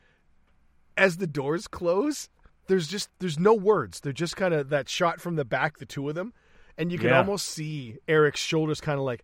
as 0.97 1.19
the 1.19 1.26
doors 1.26 1.69
close, 1.69 2.28
there's 2.66 2.88
just 2.88 3.09
there's 3.18 3.38
no 3.38 3.54
words. 3.54 4.00
They're 4.00 4.12
just 4.12 4.37
kind 4.37 4.54
of 4.54 4.71
that 4.71 4.88
shot 4.88 5.21
from 5.21 5.37
the 5.37 5.44
back, 5.44 5.78
the 5.78 5.87
two 5.87 6.09
of 6.09 6.14
them, 6.14 6.33
and 6.78 6.90
you 6.92 6.99
can 6.99 7.09
Yeah. 7.09 7.18
almost 7.18 7.47
see 7.47 7.99
Eric's 8.09 8.40
shoulders 8.40 8.80
kind 8.80 8.99
of 8.99 9.04
like 9.04 9.23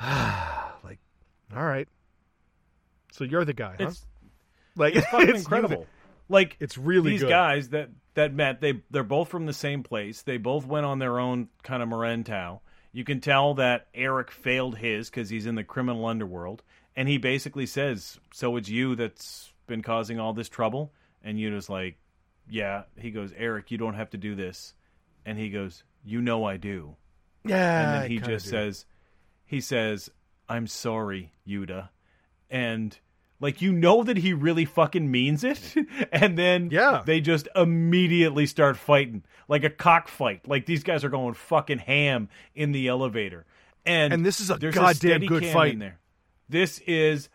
like 0.02 0.98
all 1.54 1.64
right. 1.64 1.88
So 3.12 3.24
you're 3.24 3.44
the 3.44 3.52
guy, 3.54 3.76
huh? 3.78 3.86
It's 3.88 4.04
like 4.76 4.94
it's 4.96 5.06
fucking 5.10 5.26
that- 5.28 5.36
incredible. 5.36 5.86
Like 6.28 6.56
It's 6.58 6.76
really 6.76 7.12
these 7.12 7.20
good. 7.22 7.28
guys 7.30 7.68
that 7.68 7.90
that 8.14 8.34
met. 8.34 8.60
They 8.60 8.82
they're 8.90 9.04
both 9.04 9.28
from 9.28 9.46
the 9.46 9.52
same 9.52 9.82
place. 9.82 10.22
They 10.22 10.38
both 10.38 10.66
went 10.66 10.84
on 10.84 10.98
their 10.98 11.18
own 11.20 11.48
kind 11.62 11.82
of 11.82 11.88
Merantau. 11.88 12.60
You 12.92 13.04
can 13.04 13.20
tell 13.20 13.54
that 13.54 13.86
Eric 13.94 14.30
failed 14.32 14.76
his 14.76 15.08
because 15.08 15.28
he's 15.30 15.46
in 15.46 15.54
the 15.54 15.62
criminal 15.64 16.04
underworld, 16.06 16.62
and 16.96 17.08
he 17.08 17.18
basically 17.18 17.66
says, 17.66 18.18
"So 18.32 18.56
it's 18.56 18.68
you 18.68 18.96
that's 18.96 19.52
been 19.68 19.82
causing 19.82 20.18
all 20.18 20.32
this 20.32 20.48
trouble." 20.48 20.92
And 21.22 21.38
Yuna's 21.38 21.68
like, 21.68 21.96
"Yeah." 22.48 22.84
He 22.98 23.10
goes, 23.10 23.32
"Eric, 23.36 23.70
you 23.70 23.78
don't 23.78 23.94
have 23.94 24.10
to 24.10 24.16
do 24.16 24.34
this," 24.34 24.74
and 25.24 25.38
he 25.38 25.50
goes, 25.50 25.84
"You 26.04 26.20
know 26.20 26.44
I 26.44 26.56
do." 26.56 26.96
Yeah. 27.44 27.94
and 27.94 28.02
then 28.02 28.10
he 28.10 28.18
just 28.18 28.46
do. 28.46 28.50
says 28.50 28.86
he 29.44 29.60
says 29.60 30.10
i'm 30.48 30.66
sorry 30.66 31.30
yuda 31.46 31.90
and 32.50 32.98
like 33.38 33.62
you 33.62 33.72
know 33.72 34.02
that 34.02 34.16
he 34.16 34.32
really 34.32 34.64
fucking 34.64 35.08
means 35.08 35.44
it 35.44 35.60
and 36.12 36.36
then 36.36 36.70
Yeah. 36.72 37.02
they 37.06 37.20
just 37.20 37.46
immediately 37.54 38.46
start 38.46 38.76
fighting 38.76 39.22
like 39.46 39.62
a 39.62 39.70
cockfight 39.70 40.48
like 40.48 40.66
these 40.66 40.82
guys 40.82 41.04
are 41.04 41.08
going 41.08 41.34
fucking 41.34 41.78
ham 41.78 42.28
in 42.56 42.72
the 42.72 42.88
elevator 42.88 43.46
and 43.84 44.12
And 44.12 44.26
this 44.26 44.40
is 44.40 44.50
a 44.50 44.58
goddamn 44.58 44.94
steady 44.94 45.26
good 45.28 45.46
fight. 45.46 45.74
in 45.74 45.78
there 45.78 46.00
this 46.48 46.80
is 46.80 47.28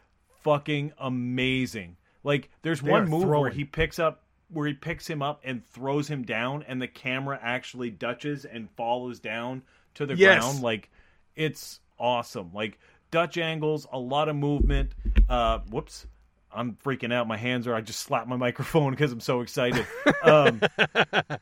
fucking 0.44 0.91
amazing 0.98 1.96
like 2.24 2.50
there's 2.63 2.82
They 2.82 2.91
one 2.91 3.08
move 3.10 3.30
where 3.30 3.50
he 3.50 3.63
picks 3.63 3.98
up 3.98 4.24
where 4.53 4.67
he 4.67 4.74
picks 4.74 5.08
him 5.08 5.22
up 5.22 5.41
and 5.43 5.65
throws 5.65 6.08
him 6.08 6.24
down 6.24 6.63
and 6.67 6.81
the 6.81 6.88
camera 6.88 7.39
actually 7.41 7.89
dutches 7.89 8.46
and 8.46 8.70
follows 8.77 9.20
down 9.20 9.62
to 9.96 10.05
the 10.05 10.15
Yes. 10.15 10.43
ground. 10.43 10.62
Like 10.62 10.89
it's 11.36 11.79
awesome. 12.00 12.51
Like 12.53 12.79
dutch 13.12 13.38
angles 13.38 13.88
a 13.91 14.00
lot 14.00 14.29
of 14.29 14.36
movement. 14.36 14.91
Uh 15.29 15.60
whoops. 15.70 16.05
I'm 16.53 16.75
freaking 16.84 17.13
out. 17.13 17.27
My 17.27 17.38
hands 17.38 17.65
are 17.67 17.74
i 17.74 17.79
just 17.81 18.00
slapped 18.01 18.27
my 18.27 18.36
microphone 18.48 18.91
because 18.91 19.12
i'm 19.12 19.20
so 19.22 19.41
excited. 19.41 19.86
Um 20.24 20.62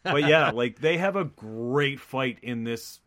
but 0.03 0.23
yeah 0.27 0.51
like 0.51 0.79
they 0.79 0.97
have 0.97 1.15
a 1.15 1.25
great 1.25 1.99
fight 1.99 2.39
in 2.41 2.63
this. 2.63 2.99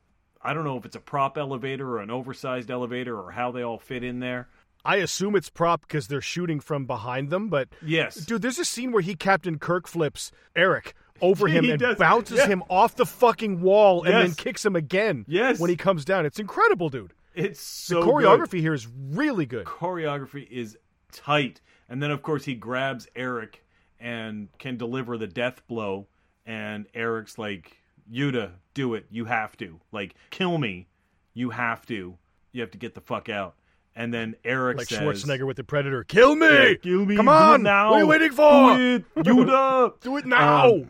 I 0.44 0.54
don't 0.54 0.64
know 0.64 0.76
if 0.76 0.84
it's 0.84 0.96
a 0.96 1.00
prop 1.00 1.38
elevator 1.38 1.88
or 1.88 2.00
an 2.00 2.10
oversized 2.10 2.70
elevator 2.70 3.16
or 3.16 3.30
how 3.30 3.52
they 3.52 3.62
all 3.62 3.78
fit 3.78 4.02
in 4.02 4.18
there 4.18 4.48
I 4.84 4.96
assume 4.96 5.36
it's 5.36 5.48
prop 5.50 5.82
because 5.82 6.08
they're 6.08 6.20
shooting 6.20 6.60
from 6.60 6.86
behind 6.86 7.30
them, 7.30 7.48
but 7.48 7.68
yes 7.84 8.16
dude, 8.16 8.42
there's 8.42 8.58
a 8.58 8.64
scene 8.64 8.92
where 8.92 9.02
he 9.02 9.14
Captain 9.14 9.58
Kirk 9.58 9.86
flips 9.86 10.32
Eric 10.56 10.94
over 11.20 11.46
him 11.48 11.68
and 11.70 11.78
does, 11.78 11.96
bounces 11.96 12.38
yeah. 12.38 12.46
him 12.48 12.62
off 12.68 12.96
the 12.96 13.06
fucking 13.06 13.60
wall 13.60 14.02
and 14.04 14.12
then 14.14 14.32
kicks 14.34 14.64
him 14.64 14.74
again. 14.76 15.24
Yes. 15.28 15.58
when 15.60 15.70
he 15.70 15.76
comes 15.76 16.04
down, 16.04 16.26
it's 16.26 16.38
incredible, 16.40 16.88
dude. 16.88 17.12
it's 17.34 17.86
The 17.88 18.00
choreography 18.00 18.50
good. 18.52 18.60
here 18.60 18.74
is 18.74 18.86
really 19.10 19.46
good. 19.46 19.66
choreography 19.66 20.48
is 20.50 20.76
tight. 21.12 21.60
And 21.88 22.02
then, 22.02 22.10
of 22.10 22.22
course, 22.22 22.44
he 22.44 22.54
grabs 22.54 23.06
Eric 23.14 23.64
and 24.00 24.48
can 24.58 24.76
deliver 24.76 25.16
the 25.18 25.26
death 25.26 25.66
blow. 25.68 26.06
And 26.46 26.86
Eric's 26.94 27.38
like, 27.38 27.76
Yuda, 28.12 28.52
do 28.74 28.94
it. 28.94 29.06
You 29.10 29.26
have 29.26 29.56
to. 29.58 29.78
Like, 29.92 30.14
kill 30.30 30.58
me. 30.58 30.88
You 31.34 31.50
have 31.50 31.86
to. 31.86 32.16
You 32.52 32.60
have 32.62 32.70
to 32.72 32.78
get 32.78 32.94
the 32.94 33.00
fuck 33.00 33.28
out. 33.28 33.54
And 33.94 34.12
then 34.12 34.36
Eric 34.44 34.78
Like 34.78 34.88
says, 34.88 35.00
Schwarzenegger 35.00 35.46
with 35.46 35.56
the 35.58 35.64
Predator. 35.64 36.02
Kill 36.04 36.34
me! 36.34 36.46
Yeah, 36.46 36.74
kill 36.74 37.04
me. 37.04 37.16
Come 37.16 37.28
on! 37.28 37.62
now. 37.62 37.90
What 37.90 37.96
are 37.96 38.00
you 38.00 38.06
waiting 38.06 38.32
for? 38.32 38.76
Do 38.76 38.94
it, 38.96 39.14
Yuda. 39.16 40.00
Do 40.00 40.16
it 40.16 40.24
now! 40.26 40.66
Um, 40.66 40.88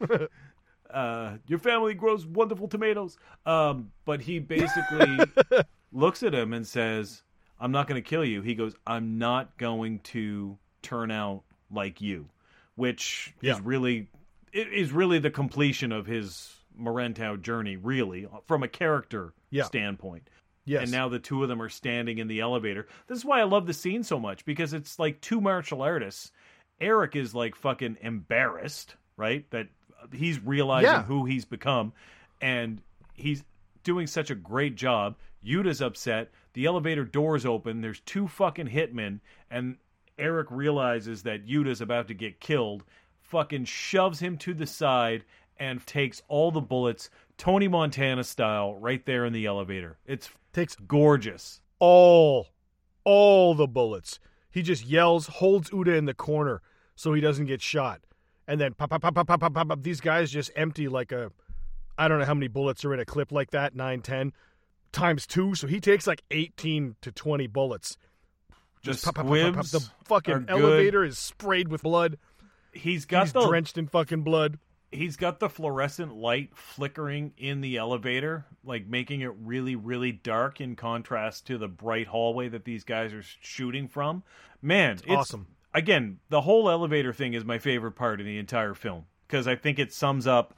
uh, 0.90 1.32
your 1.46 1.58
family 1.58 1.94
grows 1.94 2.26
wonderful 2.26 2.68
tomatoes. 2.68 3.16
Um, 3.46 3.90
but 4.04 4.20
he 4.20 4.38
basically 4.38 5.18
looks 5.92 6.22
at 6.22 6.34
him 6.34 6.52
and 6.52 6.66
says, 6.66 7.22
I'm 7.58 7.72
not 7.72 7.86
going 7.86 8.02
to 8.02 8.06
kill 8.08 8.24
you. 8.24 8.42
He 8.42 8.54
goes, 8.54 8.74
I'm 8.86 9.18
not 9.18 9.56
going 9.56 10.00
to 10.00 10.58
turn 10.82 11.10
out 11.10 11.42
like 11.70 12.00
you, 12.00 12.28
which 12.74 13.32
Yeah. 13.40 13.54
is 13.54 13.60
really 13.62 14.08
it 14.52 14.70
is 14.70 14.92
really 14.92 15.18
the 15.18 15.30
completion 15.30 15.92
of 15.92 16.04
his 16.04 16.54
Merantau 16.78 17.40
journey, 17.40 17.76
really, 17.76 18.28
from 18.46 18.62
a 18.62 18.68
character 18.68 19.32
Yeah. 19.50 19.62
standpoint. 19.64 20.28
Yes. 20.64 20.82
And 20.84 20.92
now 20.92 21.08
the 21.08 21.18
two 21.18 21.42
of 21.42 21.48
them 21.48 21.60
are 21.60 21.68
standing 21.68 22.18
in 22.18 22.28
the 22.28 22.40
elevator. 22.40 22.86
This 23.08 23.18
is 23.18 23.24
why 23.24 23.40
I 23.40 23.44
love 23.44 23.66
the 23.66 23.74
scene 23.74 24.02
so 24.04 24.20
much 24.20 24.44
because 24.44 24.72
it's 24.72 24.98
like 24.98 25.20
two 25.20 25.40
martial 25.40 25.82
artists. 25.82 26.30
Eric 26.80 27.16
is 27.16 27.34
like 27.34 27.54
fucking 27.56 27.96
embarrassed, 28.00 28.94
right? 29.16 29.48
That 29.50 29.68
he's 30.12 30.38
realizing 30.40 30.90
Yeah. 30.90 31.02
who 31.02 31.24
he's 31.24 31.44
become 31.44 31.92
and 32.40 32.80
he's 33.14 33.44
doing 33.84 34.06
such 34.06 34.30
a 34.30 34.34
great 34.36 34.76
job. 34.76 35.16
Yuda's 35.44 35.82
upset. 35.82 36.30
The 36.54 36.66
elevator 36.66 37.04
doors 37.04 37.44
open. 37.46 37.80
There's 37.80 38.00
two 38.00 38.28
fucking 38.28 38.68
hitmen 38.68 39.20
and 39.50 39.76
Eric 40.18 40.46
realizes 40.50 41.22
that 41.24 41.46
Yuda's 41.48 41.80
about 41.80 42.06
to 42.08 42.14
get 42.14 42.38
killed, 42.38 42.84
fucking 43.22 43.64
shoves 43.64 44.20
him 44.20 44.36
to 44.38 44.54
the 44.54 44.66
side 44.66 45.24
and 45.58 45.84
takes 45.86 46.22
all 46.28 46.50
the 46.52 46.60
bullets 46.60 47.10
Tony 47.38 47.66
Montana 47.66 48.22
style 48.22 48.74
right 48.76 49.04
there 49.06 49.24
in 49.24 49.32
the 49.32 49.46
elevator. 49.46 49.96
It's 50.06 50.30
Takes 50.52 50.76
gorgeous. 50.76 51.60
all, 51.78 52.48
all 53.04 53.54
the 53.54 53.66
bullets. 53.66 54.20
He 54.50 54.62
just 54.62 54.84
yells, 54.86 55.26
holds 55.26 55.70
Uda 55.70 55.96
in 55.96 56.04
the 56.04 56.14
corner 56.14 56.60
so 56.94 57.14
he 57.14 57.20
doesn't 57.20 57.46
get 57.46 57.62
shot. 57.62 58.00
And 58.46 58.60
then 58.60 58.74
pop, 58.74 58.90
pop, 58.90 59.02
pop, 59.02 59.14
pop, 59.14 59.26
pop, 59.26 59.40
pop, 59.40 59.54
pop, 59.54 59.68
pop. 59.68 59.82
These 59.82 60.00
guys 60.00 60.30
just 60.30 60.50
empty 60.54 60.88
like 60.88 61.10
a, 61.10 61.32
I 61.96 62.08
don't 62.08 62.18
know 62.18 62.24
how 62.24 62.34
many 62.34 62.48
bullets 62.48 62.84
are 62.84 62.92
in 62.92 63.00
a 63.00 63.04
clip 63.04 63.32
like 63.32 63.50
that, 63.52 63.74
nine, 63.74 64.02
ten, 64.02 64.32
times 64.92 65.26
two. 65.26 65.54
So 65.54 65.66
he 65.66 65.80
takes 65.80 66.06
like 66.06 66.22
18 66.30 66.96
to 67.00 67.10
20 67.12 67.46
bullets. 67.46 67.96
Just 68.82 69.04
pop, 69.04 69.14
pop, 69.14 69.26
pop, 69.26 69.54
pop. 69.54 69.66
The 69.66 69.88
fucking 70.04 70.46
elevator 70.48 71.04
is 71.04 71.18
sprayed 71.18 71.68
with 71.68 71.82
blood. 71.82 72.18
He's 72.72 73.04
got 73.06 73.24
He's 73.24 73.32
the 73.32 73.46
drenched 73.46 73.78
in 73.78 73.86
fucking 73.86 74.22
blood. 74.22 74.58
He's 74.92 75.16
got 75.16 75.40
the 75.40 75.48
fluorescent 75.48 76.14
light 76.14 76.50
flickering 76.54 77.32
in 77.38 77.60
the 77.62 77.76
elevator, 77.78 78.44
like 78.62 78.86
making 78.86 79.22
it 79.22 79.32
really, 79.42 79.74
really 79.74 80.12
dark 80.12 80.60
in 80.60 80.76
contrast 80.76 81.46
to 81.46 81.58
the 81.58 81.68
bright 81.68 82.06
hallway 82.08 82.48
that 82.48 82.64
these 82.64 82.84
guys 82.84 83.12
are 83.12 83.24
shooting 83.40 83.88
from. 83.88 84.22
Man, 84.60 84.92
it's 84.92 85.04
awesome. 85.08 85.46
Again, 85.74 86.18
the 86.28 86.42
whole 86.42 86.68
elevator 86.68 87.12
thing 87.12 87.32
is 87.32 87.44
my 87.44 87.58
favorite 87.58 87.92
part 87.92 88.20
of 88.20 88.26
the 88.26 88.38
entire 88.38 88.74
film 88.74 89.06
because 89.26 89.48
I 89.48 89.56
think 89.56 89.78
it 89.78 89.92
sums 89.92 90.26
up 90.26 90.54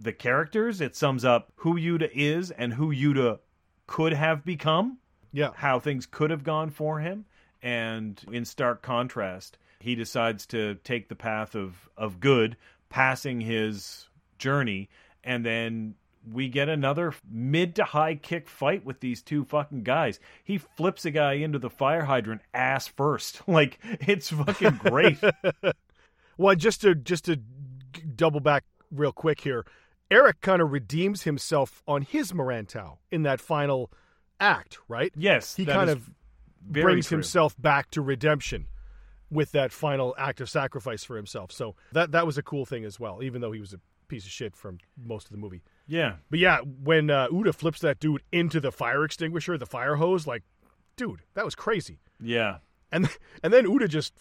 the 0.00 0.12
characters, 0.12 0.80
it 0.80 0.96
sums 0.96 1.24
up 1.24 1.52
who 1.56 1.74
Yuda 1.74 2.10
is 2.14 2.50
and 2.50 2.72
who 2.74 2.92
Yuda 2.92 3.38
could 3.86 4.14
have 4.14 4.44
become 4.44 4.98
Yeah. 5.32 5.50
how 5.56 5.78
things 5.78 6.06
could 6.06 6.30
have 6.30 6.42
gone 6.42 6.70
for 6.70 7.00
him. 7.00 7.26
And 7.62 8.22
in 8.32 8.44
stark 8.46 8.82
contrast, 8.82 9.58
he 9.78 9.94
decides 9.94 10.46
to 10.46 10.76
take 10.76 11.08
the 11.08 11.14
path 11.14 11.54
of, 11.54 11.88
of 11.96 12.18
good, 12.20 12.56
passing 12.94 13.40
his 13.40 14.08
journey. 14.38 14.88
And 15.24 15.44
then 15.44 15.96
we 16.32 16.48
get 16.48 16.68
another 16.68 17.12
mid 17.28 17.74
to 17.74 17.82
high 17.82 18.14
kick 18.14 18.48
fight 18.48 18.84
with 18.84 19.00
these 19.00 19.20
two 19.20 19.44
fucking 19.44 19.82
guys. 19.82 20.20
He 20.44 20.58
flips 20.58 21.04
a 21.04 21.10
guy 21.10 21.32
into 21.32 21.58
the 21.58 21.70
fire 21.70 22.04
hydrant 22.04 22.42
ass 22.54 22.86
first. 22.86 23.42
Like, 23.48 23.80
it's 23.82 24.30
fucking 24.30 24.78
great. 24.78 25.18
Well, 26.36 26.56
just 26.56 26.80
to 26.80 26.96
just 26.96 27.26
to 27.26 27.36
double 28.16 28.40
back 28.40 28.64
real 28.90 29.12
quick 29.12 29.42
here, 29.42 29.64
Eric 30.10 30.40
kind 30.40 30.60
of 30.60 30.72
redeems 30.72 31.22
himself 31.22 31.80
on 31.86 32.02
his 32.02 32.32
Merantau 32.32 32.96
in 33.12 33.22
that 33.22 33.40
final 33.40 33.92
act, 34.40 34.78
right? 34.88 35.12
yes. 35.16 35.54
he 35.54 35.64
kind 35.64 35.90
of 35.90 36.10
brings 36.60 37.06
true. 37.06 37.18
himself 37.18 37.54
back 37.56 37.88
to 37.92 38.02
redemption 38.02 38.66
with 39.34 39.52
that 39.52 39.72
final 39.72 40.14
act 40.16 40.40
of 40.40 40.48
sacrifice 40.48 41.04
for 41.04 41.16
himself. 41.16 41.52
So 41.52 41.74
that 41.92 42.12
that 42.12 42.24
was 42.24 42.38
a 42.38 42.42
cool 42.42 42.64
thing 42.64 42.84
as 42.84 42.98
well, 42.98 43.22
even 43.22 43.40
though 43.40 43.52
he 43.52 43.60
was 43.60 43.74
a 43.74 43.80
piece 44.08 44.24
of 44.24 44.30
shit 44.30 44.56
from 44.56 44.78
most 44.96 45.26
of 45.26 45.32
the 45.32 45.38
movie. 45.38 45.62
Yeah. 45.86 46.16
But 46.30 46.38
yeah, 46.38 46.58
when 46.60 47.10
uh, 47.10 47.28
Uda 47.28 47.54
flips 47.54 47.80
that 47.80 47.98
dude 47.98 48.22
into 48.32 48.60
the 48.60 48.72
fire 48.72 49.04
extinguisher, 49.04 49.58
the 49.58 49.66
fire 49.66 49.96
hose, 49.96 50.26
like, 50.26 50.42
dude, 50.96 51.20
that 51.34 51.44
was 51.44 51.54
crazy. 51.54 51.98
Yeah. 52.20 52.58
And 52.92 53.08
and 53.42 53.52
then 53.52 53.66
Uda 53.66 53.88
just 53.88 54.14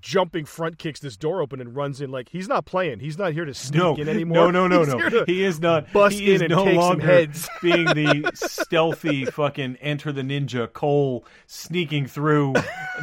jumping 0.00 0.44
front 0.44 0.78
kicks 0.78 1.00
this 1.00 1.16
door 1.16 1.40
open 1.40 1.60
and 1.60 1.74
runs 1.74 2.00
in 2.00 2.10
like 2.10 2.28
he's 2.28 2.48
not 2.48 2.64
playing. 2.64 3.00
He's 3.00 3.18
not 3.18 3.32
here 3.32 3.44
to 3.44 3.54
sneak 3.54 3.80
no, 3.80 3.94
in 3.94 4.08
anymore. 4.08 4.50
No, 4.52 4.66
no, 4.66 4.84
no, 4.84 4.84
He's 4.84 5.12
no. 5.12 5.24
He 5.26 5.44
is 5.44 5.60
not. 5.60 5.92
bust 5.92 6.18
he 6.18 6.32
is 6.32 6.40
in 6.40 6.52
and 6.52 6.58
no 6.58 6.64
take 6.64 6.74
some 6.74 6.82
longer 6.82 7.06
heads. 7.06 7.48
being 7.62 7.86
the 7.86 8.30
stealthy 8.34 9.24
fucking 9.24 9.76
enter 9.76 10.12
the 10.12 10.22
ninja 10.22 10.72
Cole 10.72 11.24
sneaking 11.46 12.06
through 12.06 12.54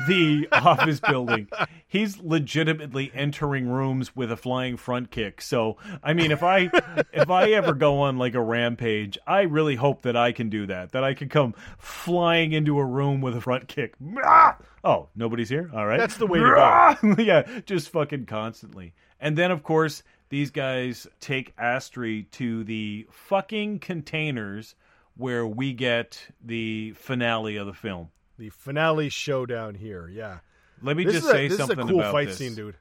the 0.07 0.47
office 0.51 0.99
building. 0.99 1.47
He's 1.87 2.19
legitimately 2.19 3.11
entering 3.13 3.67
rooms 3.67 4.15
with 4.15 4.31
a 4.31 4.37
flying 4.37 4.77
front 4.77 5.11
kick. 5.11 5.41
So, 5.41 5.77
I 6.03 6.13
mean, 6.13 6.31
if 6.31 6.43
I 6.43 6.69
if 7.13 7.29
I 7.29 7.51
ever 7.51 7.73
go 7.73 7.99
on 8.01 8.17
like 8.17 8.35
a 8.35 8.41
rampage, 8.41 9.17
I 9.25 9.41
really 9.41 9.75
hope 9.75 10.03
that 10.03 10.15
I 10.15 10.31
can 10.31 10.49
do 10.49 10.65
that. 10.67 10.91
That 10.91 11.03
I 11.03 11.13
can 11.13 11.29
come 11.29 11.53
flying 11.77 12.53
into 12.53 12.77
a 12.79 12.85
room 12.85 13.21
with 13.21 13.35
a 13.35 13.41
front 13.41 13.67
kick. 13.67 13.95
Ah! 14.23 14.57
Oh, 14.83 15.09
nobody's 15.15 15.49
here. 15.49 15.69
All 15.73 15.85
right, 15.85 15.99
That's 15.99 16.17
the 16.17 16.25
way 16.27 16.39
to 16.39 16.95
go. 17.01 17.15
yeah, 17.21 17.43
just 17.65 17.89
fucking 17.89 18.25
constantly. 18.25 18.93
And 19.19 19.37
then, 19.37 19.51
of 19.51 19.61
course, 19.63 20.01
these 20.29 20.49
guys 20.49 21.05
take 21.19 21.55
Astri 21.57 22.29
to 22.31 22.63
the 22.63 23.07
fucking 23.11 23.79
containers 23.79 24.75
where 25.15 25.45
we 25.45 25.73
get 25.73 26.19
the 26.43 26.93
finale 26.93 27.57
of 27.57 27.67
the 27.67 27.73
film. 27.73 28.09
The 28.39 28.49
finale 28.49 29.09
showdown 29.09 29.75
here. 29.75 30.09
Yeah. 30.09 30.39
Let 30.81 30.97
me 30.97 31.03
This 31.05 31.15
just 31.15 31.27
a, 31.27 31.31
say 31.31 31.47
this 31.47 31.57
something 31.57 31.79
is 31.79 31.85
a 31.85 31.87
cool 31.87 31.99
about 31.99 32.11
fight 32.11 32.27
this. 32.29 32.37
scene, 32.37 32.55
dude. 32.55 32.75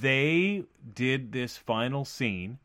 They 0.00 0.64
did 0.94 1.32
this 1.32 1.56
final 1.56 2.04
scene. 2.04 2.58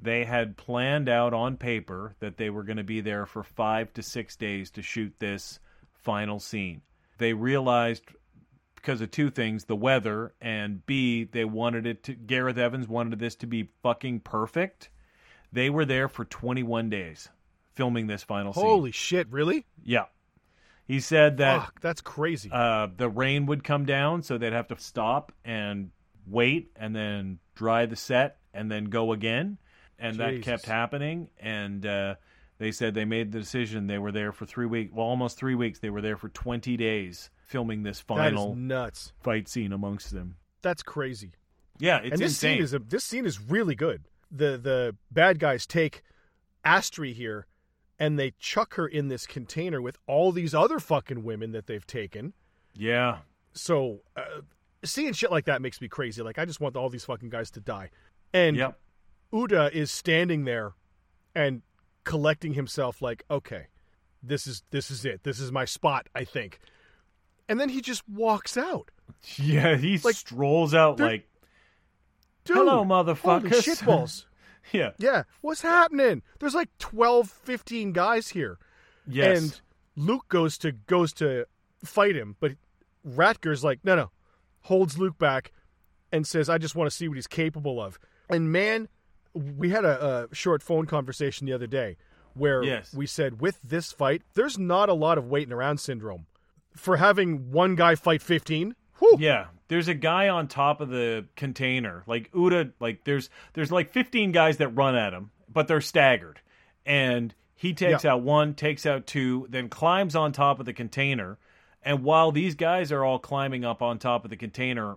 They 0.00 0.24
had 0.24 0.56
planned 0.56 1.08
out 1.08 1.32
on 1.32 1.56
paper 1.56 2.16
that 2.18 2.36
they 2.36 2.50
were 2.50 2.64
going 2.64 2.78
to 2.78 2.82
be 2.84 3.00
there 3.00 3.26
for 3.26 3.44
five 3.44 3.92
to 3.92 4.02
six 4.02 4.34
days 4.34 4.70
to 4.72 4.82
shoot 4.82 5.14
this 5.20 5.60
final 5.92 6.40
scene. 6.40 6.82
They 7.18 7.32
realized 7.32 8.04
because 8.74 9.00
of 9.00 9.10
two 9.10 9.30
things 9.30 9.64
the 9.64 9.76
weather 9.76 10.34
and 10.40 10.84
B, 10.86 11.24
they 11.24 11.44
wanted 11.44 11.86
it 11.86 12.02
to, 12.04 12.14
Gareth 12.14 12.58
Evans 12.58 12.88
wanted 12.88 13.18
this 13.18 13.36
to 13.36 13.46
be 13.46 13.68
fucking 13.82 14.20
perfect. 14.20 14.90
They 15.52 15.70
were 15.70 15.84
there 15.84 16.08
for 16.08 16.24
21 16.24 16.90
days 16.90 17.28
filming 17.74 18.06
this 18.06 18.22
final 18.22 18.52
scene. 18.52 18.64
Holy 18.64 18.90
shit, 18.90 19.28
really? 19.30 19.66
Yeah. 19.84 20.06
He 20.86 20.98
said 21.00 21.36
that 21.38 21.60
Fuck, 21.60 21.80
that's 21.80 22.00
crazy. 22.00 22.50
uh, 22.52 22.88
the 22.96 23.08
rain 23.08 23.46
would 23.46 23.62
come 23.62 23.86
down, 23.86 24.22
so 24.22 24.36
they'd 24.36 24.52
have 24.52 24.68
to 24.68 24.78
stop 24.78 25.32
and 25.44 25.90
wait, 26.26 26.70
and 26.76 26.94
then 26.94 27.38
dry 27.54 27.86
the 27.86 27.96
set, 27.96 28.38
and 28.52 28.70
then 28.70 28.86
go 28.86 29.12
again. 29.12 29.58
And 29.98 30.16
that 30.16 30.42
kept 30.42 30.66
happening. 30.66 31.28
And 31.38 31.86
uh, 31.86 32.16
they 32.58 32.72
said 32.72 32.94
they 32.94 33.04
made 33.04 33.32
the 33.32 33.40
decision. 33.40 33.86
They 33.86 33.98
were 33.98 34.12
there 34.12 34.32
for 34.32 34.46
three 34.46 34.66
weeks, 34.66 34.92
well, 34.92 35.06
almost 35.06 35.36
three 35.36 35.54
weeks. 35.54 35.78
They 35.78 35.90
were 35.90 36.00
there 36.02 36.16
for 36.16 36.28
twenty 36.28 36.76
days 36.76 37.30
filming 37.44 37.82
this 37.82 38.00
final 38.00 38.54
nuts. 38.54 39.12
fight 39.20 39.48
scene 39.48 39.72
amongst 39.72 40.12
them. 40.12 40.36
That's 40.62 40.82
crazy. 40.82 41.32
Yeah, 41.78 41.98
it's 41.98 42.12
and 42.12 42.20
this 42.20 42.32
insane. 42.32 42.56
scene 42.56 42.62
is 42.62 42.74
a, 42.74 42.78
this 42.78 43.04
scene 43.04 43.26
is 43.26 43.40
really 43.40 43.74
good. 43.74 44.04
The 44.30 44.58
the 44.58 44.96
bad 45.10 45.38
guys 45.38 45.66
take 45.66 46.02
Astri 46.64 47.12
here 47.14 47.46
and 47.98 48.18
they 48.18 48.32
chuck 48.38 48.74
her 48.74 48.86
in 48.86 49.08
this 49.08 49.26
container 49.26 49.80
with 49.82 49.98
all 50.06 50.32
these 50.32 50.54
other 50.54 50.78
fucking 50.78 51.22
women 51.24 51.52
that 51.52 51.66
they've 51.66 51.86
taken. 51.86 52.32
yeah, 52.74 53.18
So 53.52 54.00
uh, 54.16 54.40
seeing 54.84 55.12
shit 55.12 55.30
like 55.30 55.44
that 55.44 55.60
makes 55.62 55.80
me 55.80 55.88
crazy. 55.88 56.22
Like 56.22 56.38
I 56.38 56.44
just 56.44 56.60
want 56.60 56.76
all 56.76 56.88
these 56.88 57.04
fucking 57.04 57.28
guys 57.28 57.50
to 57.52 57.60
die. 57.60 57.90
And 58.32 58.56
yep. 58.56 58.78
Uda 59.32 59.70
is 59.72 59.90
standing 59.92 60.44
there 60.44 60.72
and 61.34 61.62
collecting 62.04 62.54
himself 62.54 63.00
like, 63.02 63.24
okay, 63.30 63.66
this 64.22 64.46
is 64.46 64.62
this 64.70 64.90
is 64.90 65.04
it. 65.04 65.22
This 65.24 65.40
is 65.40 65.50
my 65.52 65.64
spot, 65.64 66.08
I 66.14 66.24
think. 66.24 66.58
And 67.48 67.58
then 67.60 67.68
he 67.68 67.80
just 67.80 68.08
walks 68.08 68.56
out. 68.56 68.90
Yeah, 69.36 69.76
he 69.76 69.98
Like, 69.98 70.16
strolls 70.16 70.74
out 70.74 70.98
like, 70.98 71.28
Dude, 72.44 72.56
"Hello, 72.56 72.82
motherfuckers!" 72.84 73.50
shitballs. 73.62 74.24
yeah, 74.72 74.90
yeah, 74.98 75.24
what's 75.42 75.62
happening? 75.62 76.22
There's 76.40 76.54
like 76.54 76.70
12, 76.78 77.28
15 77.30 77.92
guys 77.92 78.28
here. 78.28 78.58
yes, 79.06 79.38
And 79.38 79.60
Luke 79.96 80.24
goes 80.28 80.56
to 80.58 80.72
goes 80.72 81.12
to 81.14 81.46
fight 81.84 82.16
him, 82.16 82.36
but 82.40 82.52
Ratger's 83.06 83.62
like, 83.62 83.80
no, 83.84 83.94
no, 83.94 84.10
holds 84.62 84.98
Luke 84.98 85.18
back 85.18 85.52
and 86.10 86.26
says, 86.26 86.48
I 86.48 86.58
just 86.58 86.74
want 86.74 86.90
to 86.90 86.96
see 86.96 87.06
what 87.06 87.16
he's 87.16 87.26
capable 87.28 87.80
of. 87.80 87.98
And 88.30 88.50
man, 88.50 88.88
we 89.34 89.70
had 89.70 89.84
a, 89.84 90.28
a 90.30 90.34
short 90.34 90.62
phone 90.62 90.86
conversation 90.86 91.46
the 91.46 91.52
other 91.52 91.66
day 91.66 91.96
where 92.34 92.62
Yes. 92.62 92.92
we 92.94 93.06
said, 93.06 93.40
with 93.40 93.60
this 93.62 93.92
fight, 93.92 94.22
there's 94.34 94.58
not 94.58 94.88
a 94.88 94.94
lot 94.94 95.18
of 95.18 95.26
waiting 95.28 95.52
around 95.52 95.78
syndrome 95.78 96.26
for 96.74 96.96
having 96.96 97.50
one 97.50 97.74
guy 97.74 97.94
fight 97.94 98.22
15. 98.22 98.74
Whew, 98.98 99.16
Yeah, 99.18 99.46
there's 99.68 99.88
a 99.88 99.94
guy 99.94 100.28
on 100.28 100.48
top 100.48 100.80
of 100.80 100.88
the 100.88 101.26
container. 101.36 102.02
Like 102.06 102.30
Uda, 102.32 102.72
like 102.80 103.04
there's 103.04 103.28
there's 103.54 103.72
like 103.72 103.90
15 103.90 104.32
guys 104.32 104.56
that 104.58 104.68
run 104.68 104.94
at 104.94 105.12
him, 105.12 105.30
but 105.52 105.68
they're 105.68 105.80
staggered. 105.80 106.40
And 106.86 107.34
he 107.54 107.74
takes 107.74 108.04
Yeah. 108.04 108.12
out 108.14 108.22
one, 108.22 108.54
takes 108.54 108.86
out 108.86 109.06
two, 109.06 109.46
then 109.50 109.68
climbs 109.68 110.14
on 110.16 110.32
top 110.32 110.58
of 110.60 110.66
the 110.66 110.72
container. 110.72 111.38
And 111.82 112.04
while 112.04 112.32
these 112.32 112.54
guys 112.54 112.92
are 112.92 113.04
all 113.04 113.18
climbing 113.18 113.64
up 113.64 113.82
on 113.82 113.98
top 113.98 114.24
of 114.24 114.30
the 114.30 114.36
container 114.36 114.96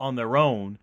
on 0.00 0.16
their 0.16 0.36
own, 0.36 0.78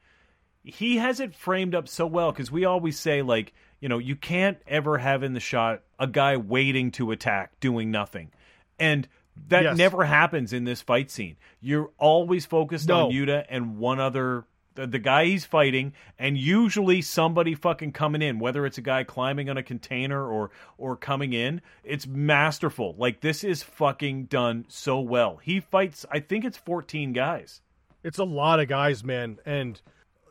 he 0.64 0.98
has 0.98 1.20
it 1.20 1.34
framed 1.36 1.74
up 1.76 1.88
so 1.88 2.06
well 2.06 2.32
because 2.32 2.52
we 2.52 2.66
always 2.66 3.00
say 3.00 3.22
like 3.22 3.54
you 3.80 3.90
know 3.90 3.98
you 3.98 4.16
can't 4.16 4.58
ever 4.68 4.98
have 4.98 5.24
in 5.24 5.34
the 5.34 5.40
shot 5.40 5.82
a 6.00 6.08
guy 6.08 6.38
waiting 6.38 6.92
to 6.92 7.12
attack 7.12 7.60
doing 7.60 7.92
nothing. 7.92 8.32
And 8.80 9.08
that 9.48 9.64
Yes. 9.64 9.78
never 9.78 10.04
happens 10.04 10.52
in 10.54 10.66
this 10.66 10.82
fight 10.82 11.10
scene. 11.10 11.38
You're 11.62 11.90
always 11.98 12.46
focused 12.46 12.88
No. 12.90 13.06
on 13.08 13.12
yuda 13.12 13.46
and 13.50 13.78
one 13.78 14.00
other 14.00 14.46
the, 14.76 14.88
the 14.88 15.00
guy 15.00 15.26
he's 15.26 15.46
fighting 15.46 15.92
and 16.18 16.38
usually 16.38 17.02
somebody 17.02 17.56
fucking 17.56 17.92
coming 17.92 18.22
in 18.22 18.40
whether 18.40 18.66
it's 18.66 18.78
a 18.78 18.82
guy 18.82 19.04
climbing 19.04 19.50
on 19.50 19.58
a 19.58 19.64
container 19.64 20.26
or 20.26 20.50
or 20.78 20.96
coming 20.96 21.34
in 21.34 21.62
it's 21.84 22.06
masterful. 22.08 22.96
Like 22.98 23.22
this 23.22 23.44
is 23.44 23.64
fucking 23.64 24.26
done 24.26 24.66
so 24.70 25.00
well. 25.00 25.38
He 25.38 25.60
fights 25.60 26.06
i 26.12 26.20
think 26.20 26.46
it's 26.46 26.58
14 26.58 27.14
guys. 27.14 27.62
It's 28.04 28.18
a 28.18 28.24
lot 28.24 28.60
of 28.60 28.68
guys, 28.68 29.04
man, 29.04 29.38
and 29.46 29.80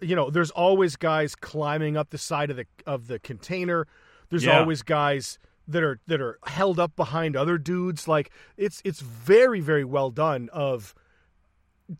you 0.00 0.16
know, 0.16 0.30
there's 0.30 0.50
always 0.50 0.96
guys 0.96 1.34
climbing 1.34 1.96
up 1.96 2.10
the 2.10 2.18
side 2.18 2.50
of 2.50 2.56
the 2.56 2.66
of 2.86 3.06
the 3.06 3.18
container. 3.18 3.86
There's 4.30 4.44
Yeah. 4.44 4.58
always 4.60 4.82
guys 4.82 5.38
that 5.68 5.82
are 5.82 6.00
that 6.06 6.20
are 6.20 6.38
held 6.46 6.78
up 6.80 6.96
behind 6.96 7.36
other 7.36 7.58
dudes. 7.58 8.08
Like 8.08 8.30
it's 8.56 8.80
it's 8.84 9.00
very 9.00 9.60
very 9.60 9.84
well 9.84 10.10
done 10.10 10.48
of 10.52 10.94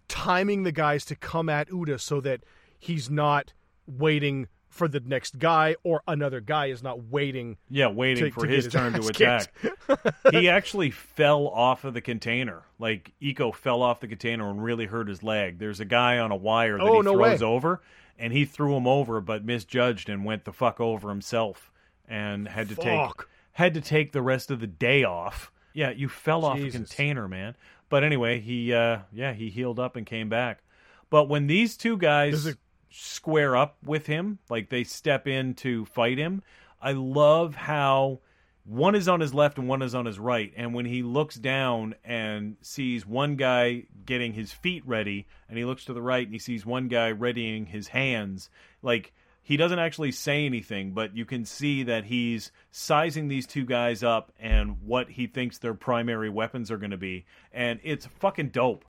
timing 0.09 0.63
the 0.63 0.73
guys 0.73 1.05
to 1.07 1.17
come 1.17 1.49
at 1.49 1.69
Uda 1.69 2.01
so 2.01 2.21
that 2.21 2.45
he's 2.79 3.11
not 3.11 3.53
waiting 3.87 4.47
for 4.71 4.89
the 4.89 5.01
next 5.01 5.39
guy 5.39 5.77
or 5.83 6.01
another 6.09 6.41
guy 6.41 6.67
is 6.67 6.83
not 6.83 7.05
waiting. 7.11 7.59
Yeah, 7.69 7.89
waiting 7.89 8.25
to- 8.27 8.31
for 8.31 8.47
to 8.47 8.53
his 8.53 8.65
his 8.65 8.73
turn 8.73 8.93
to 8.95 9.07
attack. 9.07 9.53
he 10.31 10.49
actually 10.49 10.91
fell 10.91 11.49
off 11.49 11.85
of 11.85 11.93
the 11.93 12.01
container. 12.01 12.63
Like 12.79 13.13
Iko 13.21 13.55
fell 13.55 13.83
off 13.83 14.01
the 14.01 14.09
container 14.09 14.49
and 14.49 14.63
really 14.63 14.87
hurt 14.87 15.09
his 15.09 15.23
leg. 15.23 15.59
There's 15.59 15.81
a 15.81 15.85
guy 15.85 16.19
on 16.19 16.31
a 16.31 16.37
wire 16.37 16.79
that 16.79 16.85
Oh, 16.85 16.95
he 16.95 17.03
no 17.03 17.13
throws 17.15 17.41
way. 17.41 17.47
over, 17.47 17.83
and 18.19 18.33
he 18.33 18.45
threw 18.45 18.75
him 18.77 18.87
over, 18.87 19.21
but 19.21 19.45
misjudged 19.45 20.09
and 20.09 20.25
went 20.25 20.45
the 20.45 20.53
fuck 20.53 20.81
over 20.81 21.09
himself, 21.09 21.71
and 22.09 22.49
had 22.49 22.69
to 22.71 22.75
take 22.77 23.11
had 23.53 23.75
to 23.75 23.81
take 23.81 24.13
the 24.13 24.23
rest 24.23 24.51
of 24.51 24.61
the 24.61 24.67
day 24.67 25.05
off. 25.05 25.51
Yeah, 25.75 25.91
you 25.91 26.09
fell 26.09 26.45
off 26.45 26.59
a 26.59 26.71
container, 26.71 27.29
man. 27.29 27.57
But 27.89 28.05
anyway, 28.05 28.39
he 28.41 28.73
uh, 28.73 29.01
yeah 29.13 29.33
he 29.33 29.51
healed 29.51 29.81
up 29.81 29.97
and 29.97 30.07
came 30.07 30.29
back. 30.29 30.63
But 31.11 31.29
when 31.29 31.49
these 31.49 31.77
two 31.77 31.97
guys 31.97 32.55
square 32.91 33.57
up 33.57 33.77
with 33.85 34.07
him, 34.07 34.39
like 34.49 34.69
they 34.69 34.85
step 34.85 35.27
in 35.27 35.55
to 35.55 35.85
fight 35.87 36.19
him, 36.19 36.43
I 36.81 36.93
love 36.93 37.55
how 37.55 38.21
one 38.65 38.95
is 38.95 39.09
on 39.09 39.21
his 39.21 39.35
left 39.35 39.59
and 39.59 39.69
one 39.69 39.83
is 39.83 39.95
on 39.95 40.07
his 40.07 40.19
right. 40.19 40.53
And 40.57 40.75
when 40.75 40.87
he 40.87 41.03
looks 41.03 41.37
down 41.37 41.95
and 42.05 42.57
sees 42.63 43.07
one 43.07 43.37
guy 43.37 43.85
getting 44.05 44.33
his 44.33 44.53
feet 44.53 44.87
ready, 44.87 45.27
and 45.49 45.59
he 45.59 45.65
looks 45.65 45.85
to 45.87 45.93
the 45.93 46.03
right 46.03 46.25
and 46.25 46.33
he 46.33 46.39
sees 46.39 46.65
one 46.67 46.89
guy 46.89 47.09
readying 47.09 47.67
his 47.67 47.89
hands, 47.89 48.51
like 48.83 49.13
he 49.43 49.57
doesn't 49.57 49.79
actually 49.79 50.13
say 50.13 50.47
anything, 50.47 50.93
but 50.93 51.17
you 51.17 51.25
can 51.25 51.45
see 51.45 51.83
that 51.85 52.05
he's 52.05 52.53
sizing 52.71 53.29
these 53.29 53.47
two 53.47 53.65
guys 53.65 54.05
up 54.05 54.33
and 54.39 54.77
what 54.83 55.11
he 55.11 55.27
thinks 55.27 55.59
their 55.59 55.75
primary 55.75 56.29
weapons 56.29 56.71
are 56.71 56.79
going 56.79 56.91
to 56.93 56.97
be. 56.97 57.25
And 57.53 57.81
it's 57.83 58.07
fucking 58.07 58.51
dope. 58.51 58.85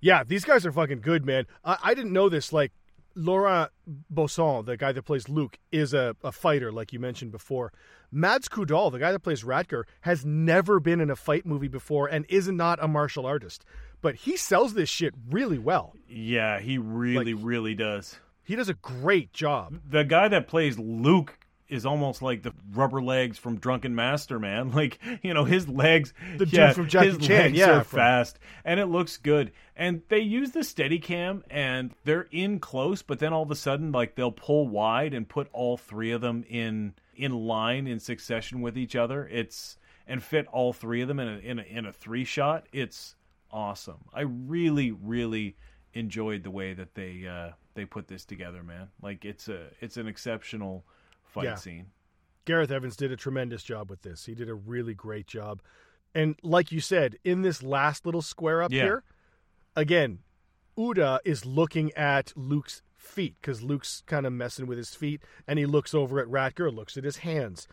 Yeah, 0.00 0.24
these 0.24 0.44
guys 0.44 0.64
are 0.64 0.72
fucking 0.72 1.02
good, 1.02 1.26
man. 1.26 1.46
I, 1.64 1.76
I 1.82 1.94
didn't 1.94 2.12
know 2.12 2.28
this. 2.28 2.52
Like 2.52 2.72
Laurent 3.14 3.70
Buson, 4.12 4.64
the 4.64 4.76
guy 4.76 4.92
that 4.92 5.02
plays 5.02 5.28
Luke, 5.28 5.58
is 5.72 5.92
a, 5.94 6.16
a 6.22 6.32
fighter, 6.32 6.70
like 6.72 6.92
you 6.92 6.98
mentioned 7.00 7.32
before. 7.32 7.72
Mads 8.12 8.48
Koudal, 8.48 8.90
the 8.92 8.98
guy 8.98 9.12
that 9.12 9.20
plays 9.20 9.42
Ratger, 9.44 9.84
has 10.02 10.24
never 10.24 10.80
been 10.80 11.00
in 11.00 11.10
a 11.10 11.16
fight 11.16 11.46
movie 11.46 11.68
before 11.68 12.06
and 12.08 12.24
is 12.28 12.48
not 12.48 12.82
a 12.82 12.88
martial 12.88 13.26
artist. 13.26 13.64
But 14.02 14.14
he 14.14 14.36
sells 14.36 14.74
this 14.74 14.88
shit 14.88 15.14
really 15.30 15.58
well. 15.58 15.94
Yeah, 16.08 16.58
he 16.60 16.78
really, 16.78 17.34
Like- 17.34 17.44
really 17.44 17.74
does. 17.74 18.18
He 18.42 18.56
does 18.56 18.68
a 18.68 18.74
great 18.74 19.32
job. 19.32 19.78
the 19.88 20.02
guy 20.02 20.26
that 20.28 20.48
plays 20.48 20.76
Luke 20.78 21.38
is 21.70 21.86
almost 21.86 22.20
like 22.22 22.42
the 22.42 22.52
rubber 22.72 23.00
legs 23.02 23.38
from 23.38 23.58
Drunken 23.58 23.94
Master, 23.94 24.38
man. 24.38 24.70
Like 24.80 24.98
you 25.22 25.34
know, 25.34 25.44
his 25.44 25.68
legs, 25.68 26.12
The 26.38 26.46
dude 26.46 26.52
yeah, 26.52 26.72
from 26.72 26.88
Jackie 26.88 27.08
his 27.10 27.18
Chan, 27.18 27.42
legs 27.42 27.58
yeah, 27.58 27.70
are 27.78 27.84
from- 27.84 27.98
fast, 27.98 28.38
and 28.64 28.78
it 28.80 28.86
looks 28.86 29.16
good. 29.16 29.52
And 29.76 30.02
they 30.08 30.20
use 30.20 30.50
the 30.50 30.60
Steadicam, 30.60 31.42
and 31.50 31.94
they're 32.04 32.28
in 32.30 32.58
close, 32.60 33.02
but 33.02 33.18
then 33.18 33.32
all 33.32 33.42
of 33.42 33.50
a 33.50 33.56
sudden, 33.56 33.92
like 33.92 34.14
they'll 34.14 34.30
pull 34.32 34.68
wide 34.68 35.14
and 35.14 35.28
put 35.28 35.48
all 35.52 35.76
three 35.76 36.10
of 36.12 36.20
them 36.20 36.44
in 36.48 36.94
in 37.16 37.32
line 37.32 37.86
in 37.86 37.98
succession 38.00 38.60
with 38.60 38.76
each 38.78 38.96
other. 38.96 39.26
It's 39.28 39.76
and 40.06 40.22
fit 40.22 40.46
all 40.48 40.72
three 40.72 41.02
of 41.02 41.08
them 41.08 41.20
in 41.20 41.28
a 41.28 41.38
in 41.38 41.58
a, 41.58 41.62
in 41.62 41.86
a 41.86 41.92
three 41.92 42.24
shot. 42.24 42.66
It's 42.72 43.14
awesome. 43.52 44.04
I 44.14 44.22
really, 44.22 44.90
really 44.92 45.56
enjoyed 45.94 46.44
the 46.44 46.50
way 46.50 46.72
that 46.72 46.94
they 46.94 47.26
uh, 47.26 47.50
they 47.74 47.84
put 47.84 48.08
this 48.08 48.24
together, 48.24 48.62
man. 48.62 48.88
Like 49.02 49.24
it's 49.24 49.48
a 49.48 49.66
it's 49.80 49.96
an 49.96 50.06
exceptional 50.08 50.84
fight 51.30 51.44
Yeah. 51.44 51.54
scene. 51.56 51.86
Gareth 52.44 52.70
Evans 52.70 52.96
did 52.96 53.12
a 53.12 53.16
tremendous 53.16 53.62
job 53.62 53.88
with 53.90 54.02
this. 54.02 54.26
He 54.26 54.34
did 54.34 54.48
a 54.48 54.54
really 54.54 54.94
great 54.94 55.26
job. 55.26 55.62
And 56.14 56.34
like 56.42 56.72
you 56.72 56.80
said, 56.80 57.16
in 57.24 57.42
this 57.42 57.62
last 57.62 58.04
little 58.04 58.22
square 58.22 58.62
up 58.62 58.72
Yeah. 58.72 58.82
here, 58.82 59.04
again, 59.76 60.20
Uda 60.76 61.18
is 61.24 61.44
looking 61.46 61.92
at 61.92 62.32
Luke's 62.36 62.82
feet 62.96 63.36
because 63.40 63.62
Luke's 63.62 64.02
kind 64.06 64.26
of 64.26 64.32
messing 64.32 64.66
with 64.66 64.78
his 64.78 64.94
feet, 64.94 65.22
and 65.46 65.58
he 65.58 65.66
looks 65.66 65.94
over 65.94 66.20
at 66.20 66.26
Ratger, 66.28 66.74
looks 66.74 66.96
at 66.96 67.04
his 67.04 67.18
hands. 67.18 67.68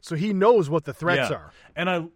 So 0.00 0.16
he 0.16 0.32
knows 0.32 0.68
what 0.70 0.84
the 0.84 0.92
threats 0.94 1.30
Yeah. 1.30 1.36
are, 1.36 1.52
And 1.76 1.88
I 1.90 2.08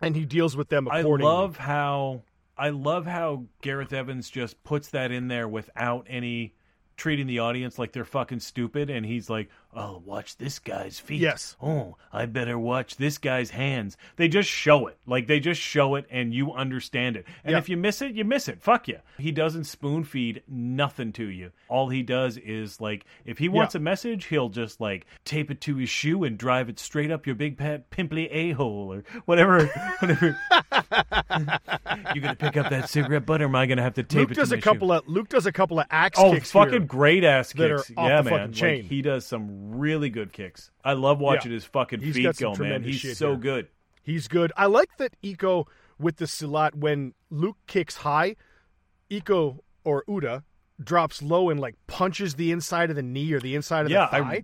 and 0.00 0.16
he 0.16 0.24
deals 0.24 0.56
with 0.56 0.68
them 0.68 0.88
I 0.90 1.02
love 1.02 1.56
how 1.58 2.22
I 2.58 2.70
love 2.70 3.06
how 3.06 3.46
Gareth 3.62 3.92
Evans 3.92 4.28
just 4.28 4.62
puts 4.64 4.88
that 4.90 5.10
in 5.12 5.28
there 5.28 5.48
without 5.48 6.06
any 6.10 6.54
treating 6.96 7.26
the 7.26 7.38
audience 7.38 7.78
like 7.78 7.92
they're 7.92 8.04
fucking 8.04 8.40
stupid 8.40 8.90
and 8.90 9.06
he's 9.06 9.30
like, 9.30 9.48
"Oh, 9.74 10.02
watch 10.04 10.36
this 10.36 10.58
guy's 10.58 10.98
feet." 10.98 11.20
Yes. 11.20 11.56
Oh, 11.62 11.96
I 12.12 12.26
better 12.26 12.58
watch 12.58 12.96
this 12.96 13.18
guy's 13.18 13.50
hands. 13.50 13.96
They 14.16 14.28
just 14.28 14.48
show 14.48 14.86
it. 14.86 14.98
Like 15.06 15.26
they 15.26 15.40
just 15.40 15.60
show 15.60 15.94
it 15.94 16.06
and 16.10 16.32
you 16.34 16.52
understand 16.52 17.16
it. 17.16 17.26
And 17.44 17.52
Yeah. 17.52 17.58
if 17.58 17.68
you 17.68 17.76
miss 17.76 18.02
it, 18.02 18.12
you 18.14 18.24
miss 18.24 18.48
it. 18.48 18.60
Fuck 18.62 18.88
you. 18.88 18.98
He 19.18 19.32
doesn't 19.32 19.64
spoon 19.64 20.04
feed 20.04 20.42
nothing 20.48 21.12
to 21.14 21.24
you. 21.24 21.52
All 21.68 21.88
he 21.88 22.02
does 22.02 22.36
is 22.36 22.80
like 22.80 23.04
if 23.24 23.38
he 23.38 23.48
wants 23.48 23.74
Yeah. 23.74 23.78
a 23.80 23.82
message, 23.82 24.26
he'll 24.26 24.48
just 24.48 24.80
like 24.80 25.06
tape 25.24 25.50
it 25.50 25.60
to 25.62 25.76
his 25.76 25.88
shoe 25.88 26.24
and 26.24 26.36
drive 26.38 26.68
it 26.68 26.78
straight 26.78 27.10
up 27.10 27.26
your 27.26 27.34
big 27.36 27.56
pet 27.56 27.90
pimply 27.90 28.30
a 28.30 28.52
hole 28.52 28.92
or 28.92 29.04
whatever. 29.24 29.66
whatever. 30.00 30.36
you 32.14 32.20
gonna 32.20 32.34
pick 32.36 32.56
up 32.56 32.70
that 32.70 32.88
cigarette 32.88 33.26
butt, 33.26 33.40
or 33.42 33.46
am 33.46 33.54
I 33.56 33.66
gonna 33.66 33.82
have 33.82 33.94
to 33.94 34.02
tape 34.02 34.20
Luke 34.28 34.30
it 34.32 34.34
does 34.34 34.50
to 34.50 34.56
a 34.56 34.60
couple 34.60 34.88
shoe? 34.88 34.94
of 34.94 35.08
Luke 35.08 35.28
does 35.28 35.46
a 35.46 35.52
couple 35.52 35.78
of 35.80 35.86
axe 35.90 36.18
Oh, 36.20 36.32
kicks 36.32 36.50
fucking 36.50 36.86
great 36.86 37.24
ass 37.24 37.52
kicks! 37.52 37.90
yeah, 37.96 38.22
man. 38.22 38.52
Like, 38.52 38.82
he 38.84 39.02
does 39.02 39.26
some 39.26 39.61
really 39.70 40.10
good 40.10 40.32
kicks. 40.32 40.70
I 40.84 40.92
love 40.94 41.20
watching 41.20 41.50
Yeah. 41.52 41.56
his 41.56 41.64
fucking 41.64 42.00
He's 42.00 42.14
feet 42.14 42.36
go, 42.38 42.54
man. 42.56 42.82
He's 42.82 43.16
so 43.18 43.30
here. 43.30 43.36
good. 43.36 43.68
He's 44.02 44.28
good. 44.28 44.52
I 44.56 44.66
like 44.66 44.96
that 44.98 45.14
Iko 45.22 45.66
with 45.98 46.16
the 46.16 46.24
Silat 46.24 46.74
when 46.74 47.14
Luke 47.30 47.56
kicks 47.66 47.98
high, 47.98 48.36
Iko 49.10 49.58
or 49.84 50.04
Uda 50.08 50.42
drops 50.82 51.22
low 51.22 51.50
and 51.50 51.60
like 51.60 51.76
punches 51.86 52.34
the 52.34 52.50
inside 52.50 52.90
of 52.90 52.96
the 52.96 53.02
knee 53.02 53.32
or 53.32 53.40
the 53.40 53.54
inside 53.54 53.84
of 53.86 53.90
Yeah, 53.92 54.08
the 54.10 54.16
I- 54.16 54.20
thigh. 54.20 54.42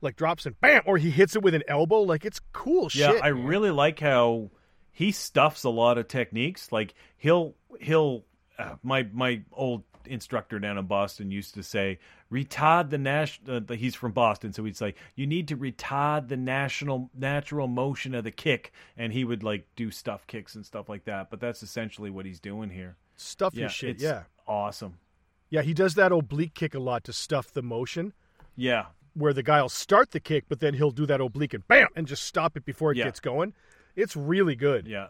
like 0.00 0.16
drops 0.16 0.46
and 0.46 0.60
bam, 0.60 0.82
or 0.86 0.98
he 0.98 1.10
hits 1.10 1.36
it 1.36 1.42
with 1.42 1.54
an 1.54 1.62
elbow. 1.68 2.00
Like 2.00 2.24
it's 2.24 2.40
cool 2.52 2.88
shit. 2.88 3.00
Yeah, 3.00 3.12
shit. 3.12 3.22
I 3.22 3.32
man. 3.32 3.44
really 3.44 3.70
like 3.70 4.00
how 4.00 4.50
he 4.92 5.12
stuffs 5.12 5.64
a 5.64 5.70
lot 5.70 5.98
of 5.98 6.08
techniques. 6.08 6.72
Like 6.72 6.94
he'll 7.16 7.54
he'll 7.80 8.24
uh, 8.58 8.76
my 8.82 9.06
my 9.12 9.42
old 9.52 9.82
instructor 10.06 10.58
down 10.60 10.78
in 10.78 10.86
Boston 10.86 11.30
used 11.32 11.52
to 11.54 11.62
say 11.62 11.98
retard 12.32 12.90
the 12.90 12.98
national. 12.98 13.56
Uh, 13.68 13.74
he's 13.74 13.94
from 13.94 14.12
Boston, 14.12 14.52
so 14.52 14.64
he'd 14.64 14.76
say 14.76 14.94
you 15.14 15.26
need 15.26 15.48
to 15.48 15.56
retard 15.56 16.28
the 16.28 16.36
national 16.36 17.10
natural 17.14 17.66
motion 17.68 18.14
of 18.14 18.24
the 18.24 18.30
kick, 18.30 18.72
and 18.96 19.12
he 19.12 19.24
would 19.24 19.42
like 19.42 19.66
do 19.76 19.90
stuff 19.90 20.26
kicks 20.26 20.54
and 20.54 20.64
stuff 20.64 20.88
like 20.88 21.04
that. 21.04 21.28
But 21.30 21.40
that's 21.40 21.62
essentially 21.62 22.10
what 22.10 22.24
he's 22.26 22.40
doing 22.40 22.70
here. 22.70 22.96
stuff 23.16 23.54
Yeah, 23.54 23.64
his 23.64 23.72
shit. 23.72 23.90
it's 23.90 24.02
Yeah, 24.02 24.22
awesome. 24.46 24.98
yeah. 25.50 25.62
He 25.62 25.74
does 25.74 25.94
that 25.94 26.12
oblique 26.12 26.54
kick 26.54 26.74
a 26.74 26.78
lot 26.78 27.02
to 27.04 27.12
stuff 27.12 27.52
the 27.52 27.62
motion. 27.62 28.12
Yeah, 28.56 28.86
Where 29.14 29.32
the 29.32 29.42
guy 29.42 29.60
will 29.62 29.68
start 29.68 30.10
the 30.12 30.20
kick, 30.20 30.44
but 30.48 30.60
then 30.60 30.74
he'll 30.74 30.90
do 30.90 31.04
that 31.06 31.20
oblique 31.20 31.52
and 31.54 31.66
bam, 31.68 31.88
and 31.96 32.06
just 32.06 32.24
stop 32.24 32.56
it 32.56 32.64
before 32.64 32.92
it 32.92 32.98
Yeah. 32.98 33.04
gets 33.04 33.20
going. 33.20 33.54
It's 33.96 34.14
really 34.16 34.54
good. 34.54 34.86
yeah, 34.86 35.08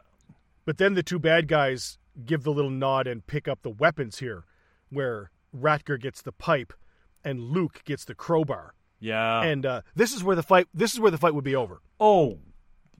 But 0.64 0.78
then 0.78 0.94
the 0.94 1.02
two 1.02 1.18
bad 1.18 1.48
guys 1.48 1.98
give 2.24 2.42
the 2.44 2.52
little 2.52 2.70
nod 2.70 3.06
and 3.06 3.26
pick 3.26 3.46
up 3.48 3.62
the 3.62 3.70
weapons 3.70 4.18
here, 4.18 4.44
where 4.90 5.30
Ratger 5.56 6.00
gets 6.00 6.22
the 6.22 6.32
pipe 6.32 6.72
and 7.24 7.40
Luke 7.40 7.82
gets 7.84 8.04
the 8.04 8.14
crowbar. 8.14 8.74
yeah. 9.00 9.42
and 9.42 9.66
uh, 9.66 9.82
this 9.94 10.12
is 10.14 10.22
where 10.24 10.36
the 10.36 10.42
fight. 10.42 10.68
This 10.72 10.92
is 10.94 11.00
where 11.00 11.10
the 11.10 11.18
fight 11.18 11.34
would 11.34 11.44
be 11.44 11.56
over. 11.56 11.80
Oh, 12.00 12.38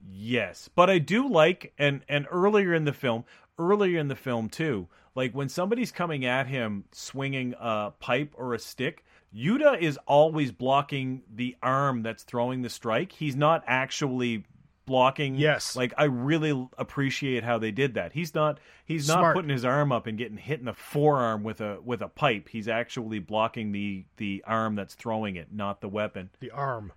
yes. 0.07 0.69
But 0.75 0.89
I 0.89 0.99
do 0.99 1.27
like 1.27 1.73
and 1.77 2.01
and 2.09 2.27
earlier 2.31 2.73
in 2.73 2.85
the 2.85 2.93
film, 2.93 3.25
earlier 3.57 3.99
in 3.99 4.07
the 4.07 4.15
film 4.15 4.49
too, 4.49 4.87
like 5.15 5.33
when 5.33 5.49
somebody's 5.49 5.91
coming 5.91 6.25
at 6.25 6.47
him 6.47 6.85
swinging 6.91 7.55
a 7.59 7.91
pipe 7.99 8.33
or 8.37 8.53
a 8.53 8.59
stick, 8.59 9.03
Yuda 9.35 9.79
is 9.79 9.97
always 10.07 10.51
blocking 10.51 11.23
the 11.33 11.55
arm 11.61 12.01
that's 12.03 12.23
throwing 12.23 12.61
the 12.61 12.69
strike. 12.69 13.11
He's 13.11 13.35
not 13.35 13.63
actually 13.67 14.45
blocking 14.87 15.35
Yes. 15.35 15.75
like 15.75 15.93
i 15.97 16.05
really 16.05 16.67
appreciate 16.79 17.43
how 17.43 17.59
they 17.59 17.69
did 17.71 17.93
that 17.93 18.13
he's 18.13 18.33
not 18.33 18.59
he's 18.85 19.07
not 19.07 19.35
putting 19.35 19.51
his 19.51 19.63
arm 19.63 19.91
up 19.91 20.07
and 20.07 20.17
getting 20.17 20.37
hit 20.37 20.59
in 20.59 20.65
the 20.65 20.73
forearm 20.73 21.43
with 21.43 21.61
a 21.61 21.79
with 21.83 22.01
a 22.01 22.07
pipe 22.07 22.49
he's 22.49 22.67
actually 22.67 23.19
blocking 23.19 23.71
the 23.71 24.05
the 24.17 24.43
arm 24.47 24.73
that's 24.73 24.95
throwing 24.95 25.35
it 25.35 25.49
not 25.53 25.81
the 25.81 25.89
weapon 25.89 26.31
The 26.39 26.49
arm. 26.51 26.91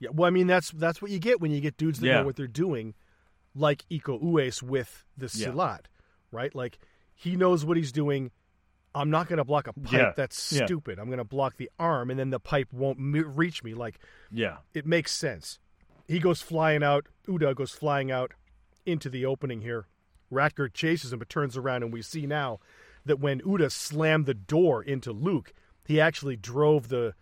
Yeah. 0.00 0.08
Well, 0.12 0.26
I 0.26 0.30
mean 0.30 0.48
that's 0.48 0.70
that's 0.72 1.00
what 1.00 1.12
you 1.12 1.20
get 1.20 1.40
when 1.40 1.52
you 1.52 1.60
get 1.60 1.76
dudes 1.76 2.00
that 2.00 2.06
Yeah. 2.06 2.14
know 2.20 2.24
what 2.24 2.34
they're 2.36 2.48
doing, 2.48 2.94
like 3.54 3.84
Iko 3.90 4.20
Uwais 4.20 4.60
with 4.62 5.04
the 5.16 5.30
Yeah. 5.32 5.48
Silat, 5.48 5.82
right? 6.32 6.52
Like 6.54 6.78
he 7.14 7.36
knows 7.36 7.64
what 7.64 7.76
he's 7.76 7.92
doing. 7.92 8.32
I'm 8.94 9.10
not 9.10 9.28
going 9.28 9.38
to 9.38 9.44
block 9.44 9.66
a 9.68 9.72
pipe. 9.72 9.92
Yeah. 9.92 10.12
That's 10.16 10.52
Yeah. 10.52 10.66
stupid. 10.66 10.98
I'm 10.98 11.06
going 11.06 11.18
to 11.18 11.24
block 11.24 11.56
the 11.56 11.70
arm, 11.78 12.10
and 12.10 12.18
then 12.18 12.30
the 12.30 12.38
pipe 12.40 12.68
won't 12.72 12.98
m- 12.98 13.32
reach 13.36 13.62
me. 13.62 13.74
Like 13.74 13.98
yeah 14.32 14.56
it 14.74 14.84
makes 14.84 15.12
sense. 15.12 15.58
He 16.06 16.18
goes 16.18 16.42
flying 16.42 16.82
out. 16.82 17.06
Uda 17.26 17.54
goes 17.54 17.72
flying 17.72 18.10
out 18.10 18.32
into 18.84 19.08
the 19.08 19.24
opening 19.24 19.62
here. 19.62 19.86
Ratger 20.32 20.72
chases 20.72 21.12
him, 21.12 21.18
but 21.18 21.28
turns 21.28 21.56
around, 21.56 21.82
and 21.82 21.92
we 21.92 22.02
see 22.02 22.26
now 22.26 22.58
that 23.04 23.20
when 23.20 23.40
Uda 23.42 23.70
slammed 23.70 24.26
the 24.26 24.34
door 24.34 24.82
into 24.82 25.12
Luke, 25.12 25.52
he 25.84 26.00
actually 26.00 26.36
drove 26.36 26.88
the 26.88 27.14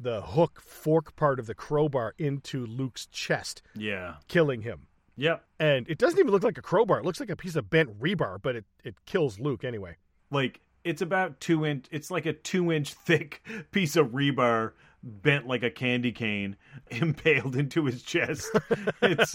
the 0.00 0.20
hook 0.20 0.60
fork 0.64 1.16
part 1.16 1.40
of 1.40 1.46
the 1.46 1.54
crowbar 1.54 2.14
into 2.18 2.64
Luke's 2.64 3.06
chest, 3.06 3.62
yeah 3.74 4.16
killing 4.28 4.62
him. 4.62 4.86
yep 5.16 5.44
And 5.58 5.88
it 5.88 5.98
doesn't 5.98 6.18
even 6.18 6.30
look 6.30 6.44
like 6.44 6.58
a 6.58 6.62
crowbar; 6.62 7.00
it 7.00 7.04
looks 7.04 7.18
like 7.18 7.30
a 7.30 7.36
piece 7.36 7.56
of 7.56 7.68
bent 7.68 7.98
rebar, 8.00 8.40
but 8.40 8.54
it 8.54 8.64
it 8.84 8.94
kills 9.06 9.40
Luke 9.40 9.64
anyway. 9.64 9.96
like 10.30 10.60
it's 10.84 11.02
about 11.02 11.40
two 11.40 11.66
inch 11.66 11.86
it's 11.90 12.10
like 12.10 12.26
a 12.26 12.32
two 12.32 12.70
inch 12.70 12.94
thick 12.94 13.42
piece 13.72 13.96
of 13.96 14.08
rebar 14.08 14.72
bent 15.02 15.46
like 15.46 15.62
a 15.62 15.70
candy 15.70 16.12
cane 16.12 16.56
impaled 16.90 17.56
into 17.56 17.84
his 17.84 18.02
chest 18.02 18.48
it's 19.02 19.34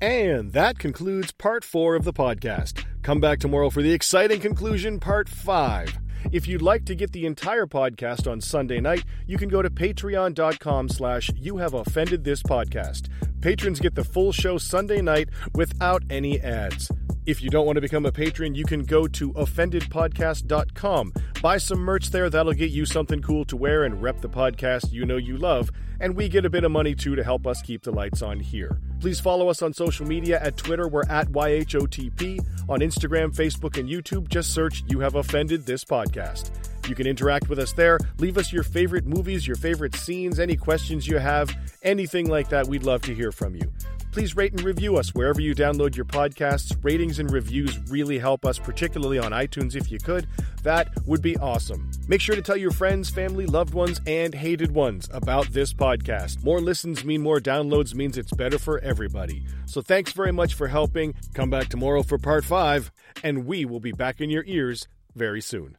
And 0.00 0.52
that 0.52 0.78
concludes 0.78 1.30
part 1.32 1.62
four 1.62 1.94
of 1.94 2.04
the 2.04 2.12
podcast. 2.12 2.84
Come 3.02 3.20
back 3.20 3.38
tomorrow 3.38 3.68
for 3.68 3.82
the 3.82 3.92
exciting 3.92 4.40
conclusion, 4.40 4.98
part 4.98 5.28
five. 5.28 5.98
If 6.32 6.46
you'd 6.46 6.62
like 6.62 6.84
to 6.86 6.94
get 6.94 7.12
the 7.12 7.26
entire 7.26 7.66
podcast 7.66 8.30
on 8.30 8.40
Sunday 8.40 8.80
night, 8.80 9.04
you 9.26 9.36
can 9.36 9.48
go 9.48 9.62
to 9.62 9.70
patreon.com 9.70 10.88
slash 10.88 11.30
you 11.34 11.58
have 11.58 11.74
offended 11.74 12.24
this 12.24 12.42
podcast. 12.42 13.08
Patrons 13.40 13.80
get 13.80 13.94
the 13.94 14.04
full 14.04 14.32
show 14.32 14.58
Sunday 14.58 15.00
night 15.00 15.28
without 15.54 16.02
any 16.10 16.40
ads. 16.40 16.90
If 17.26 17.42
you 17.42 17.50
don't 17.50 17.66
want 17.66 17.76
to 17.76 17.80
become 17.80 18.06
a 18.06 18.12
patron, 18.12 18.54
you 18.54 18.64
can 18.64 18.84
go 18.84 19.06
to 19.06 19.32
offendedpodcast.com. 19.34 21.12
Buy 21.42 21.58
some 21.58 21.78
merch 21.78 22.10
there, 22.10 22.30
that'll 22.30 22.52
get 22.52 22.70
you 22.70 22.84
something 22.84 23.22
cool 23.22 23.44
to 23.46 23.56
wear 23.56 23.84
and 23.84 24.02
rep 24.02 24.20
the 24.20 24.28
podcast 24.28 24.92
you 24.92 25.04
know 25.04 25.16
you 25.16 25.36
love, 25.36 25.70
and 26.00 26.16
we 26.16 26.28
get 26.28 26.44
a 26.44 26.50
bit 26.50 26.64
of 26.64 26.70
money 26.70 26.94
too 26.94 27.14
to 27.16 27.24
help 27.24 27.46
us 27.46 27.62
keep 27.62 27.82
the 27.82 27.92
lights 27.92 28.22
on 28.22 28.40
here. 28.40 28.80
Please 29.00 29.20
follow 29.20 29.48
us 29.48 29.62
on 29.62 29.72
social 29.72 30.06
media 30.06 30.40
at 30.40 30.56
Twitter, 30.56 30.88
we're 30.88 31.08
at 31.08 31.28
YHOTP. 31.28 32.44
On 32.68 32.80
Instagram, 32.80 33.34
Facebook, 33.34 33.78
and 33.78 33.88
YouTube, 33.88 34.28
just 34.28 34.52
search 34.52 34.84
You 34.88 35.00
Have 35.00 35.14
Offended 35.14 35.66
This 35.66 35.84
Podcast. 35.84 36.69
You 36.90 36.96
can 36.96 37.06
interact 37.06 37.48
with 37.48 37.60
us 37.60 37.72
there. 37.72 38.00
Leave 38.18 38.36
us 38.36 38.52
your 38.52 38.64
favorite 38.64 39.06
movies, 39.06 39.46
your 39.46 39.54
favorite 39.54 39.94
scenes, 39.94 40.40
any 40.40 40.56
questions 40.56 41.06
you 41.06 41.18
have, 41.18 41.56
anything 41.82 42.28
like 42.28 42.48
that. 42.48 42.66
We'd 42.66 42.82
love 42.82 43.02
to 43.02 43.14
hear 43.14 43.30
from 43.30 43.54
you. 43.54 43.72
Please 44.10 44.34
rate 44.34 44.50
and 44.50 44.64
review 44.64 44.96
us 44.96 45.14
wherever 45.14 45.40
you 45.40 45.54
download 45.54 45.94
your 45.94 46.04
podcasts. 46.04 46.76
Ratings 46.82 47.20
and 47.20 47.30
reviews 47.30 47.78
really 47.88 48.18
help 48.18 48.44
us, 48.44 48.58
particularly 48.58 49.20
on 49.20 49.30
iTunes 49.30 49.76
if 49.76 49.92
you 49.92 50.00
could. 50.00 50.26
That 50.64 50.88
would 51.06 51.22
be 51.22 51.36
awesome. 51.36 51.88
Make 52.08 52.20
sure 52.20 52.34
to 52.34 52.42
tell 52.42 52.56
your 52.56 52.72
friends, 52.72 53.08
family, 53.08 53.46
loved 53.46 53.72
ones, 53.72 54.00
and 54.08 54.34
hated 54.34 54.72
ones 54.74 55.08
about 55.12 55.52
this 55.52 55.72
podcast. 55.72 56.42
More 56.42 56.60
listens 56.60 57.04
mean 57.04 57.22
more 57.22 57.38
downloads 57.38 57.94
means 57.94 58.18
it's 58.18 58.32
better 58.32 58.58
for 58.58 58.80
everybody. 58.80 59.44
So 59.66 59.80
thanks 59.80 60.10
very 60.10 60.32
much 60.32 60.54
for 60.54 60.66
helping. 60.66 61.14
Come 61.34 61.50
back 61.50 61.68
tomorrow 61.68 62.02
for 62.02 62.18
part 62.18 62.44
five, 62.44 62.90
and 63.22 63.46
we 63.46 63.64
will 63.64 63.78
be 63.78 63.92
back 63.92 64.20
in 64.20 64.28
your 64.28 64.42
ears 64.44 64.88
very 65.14 65.40
soon. 65.40 65.76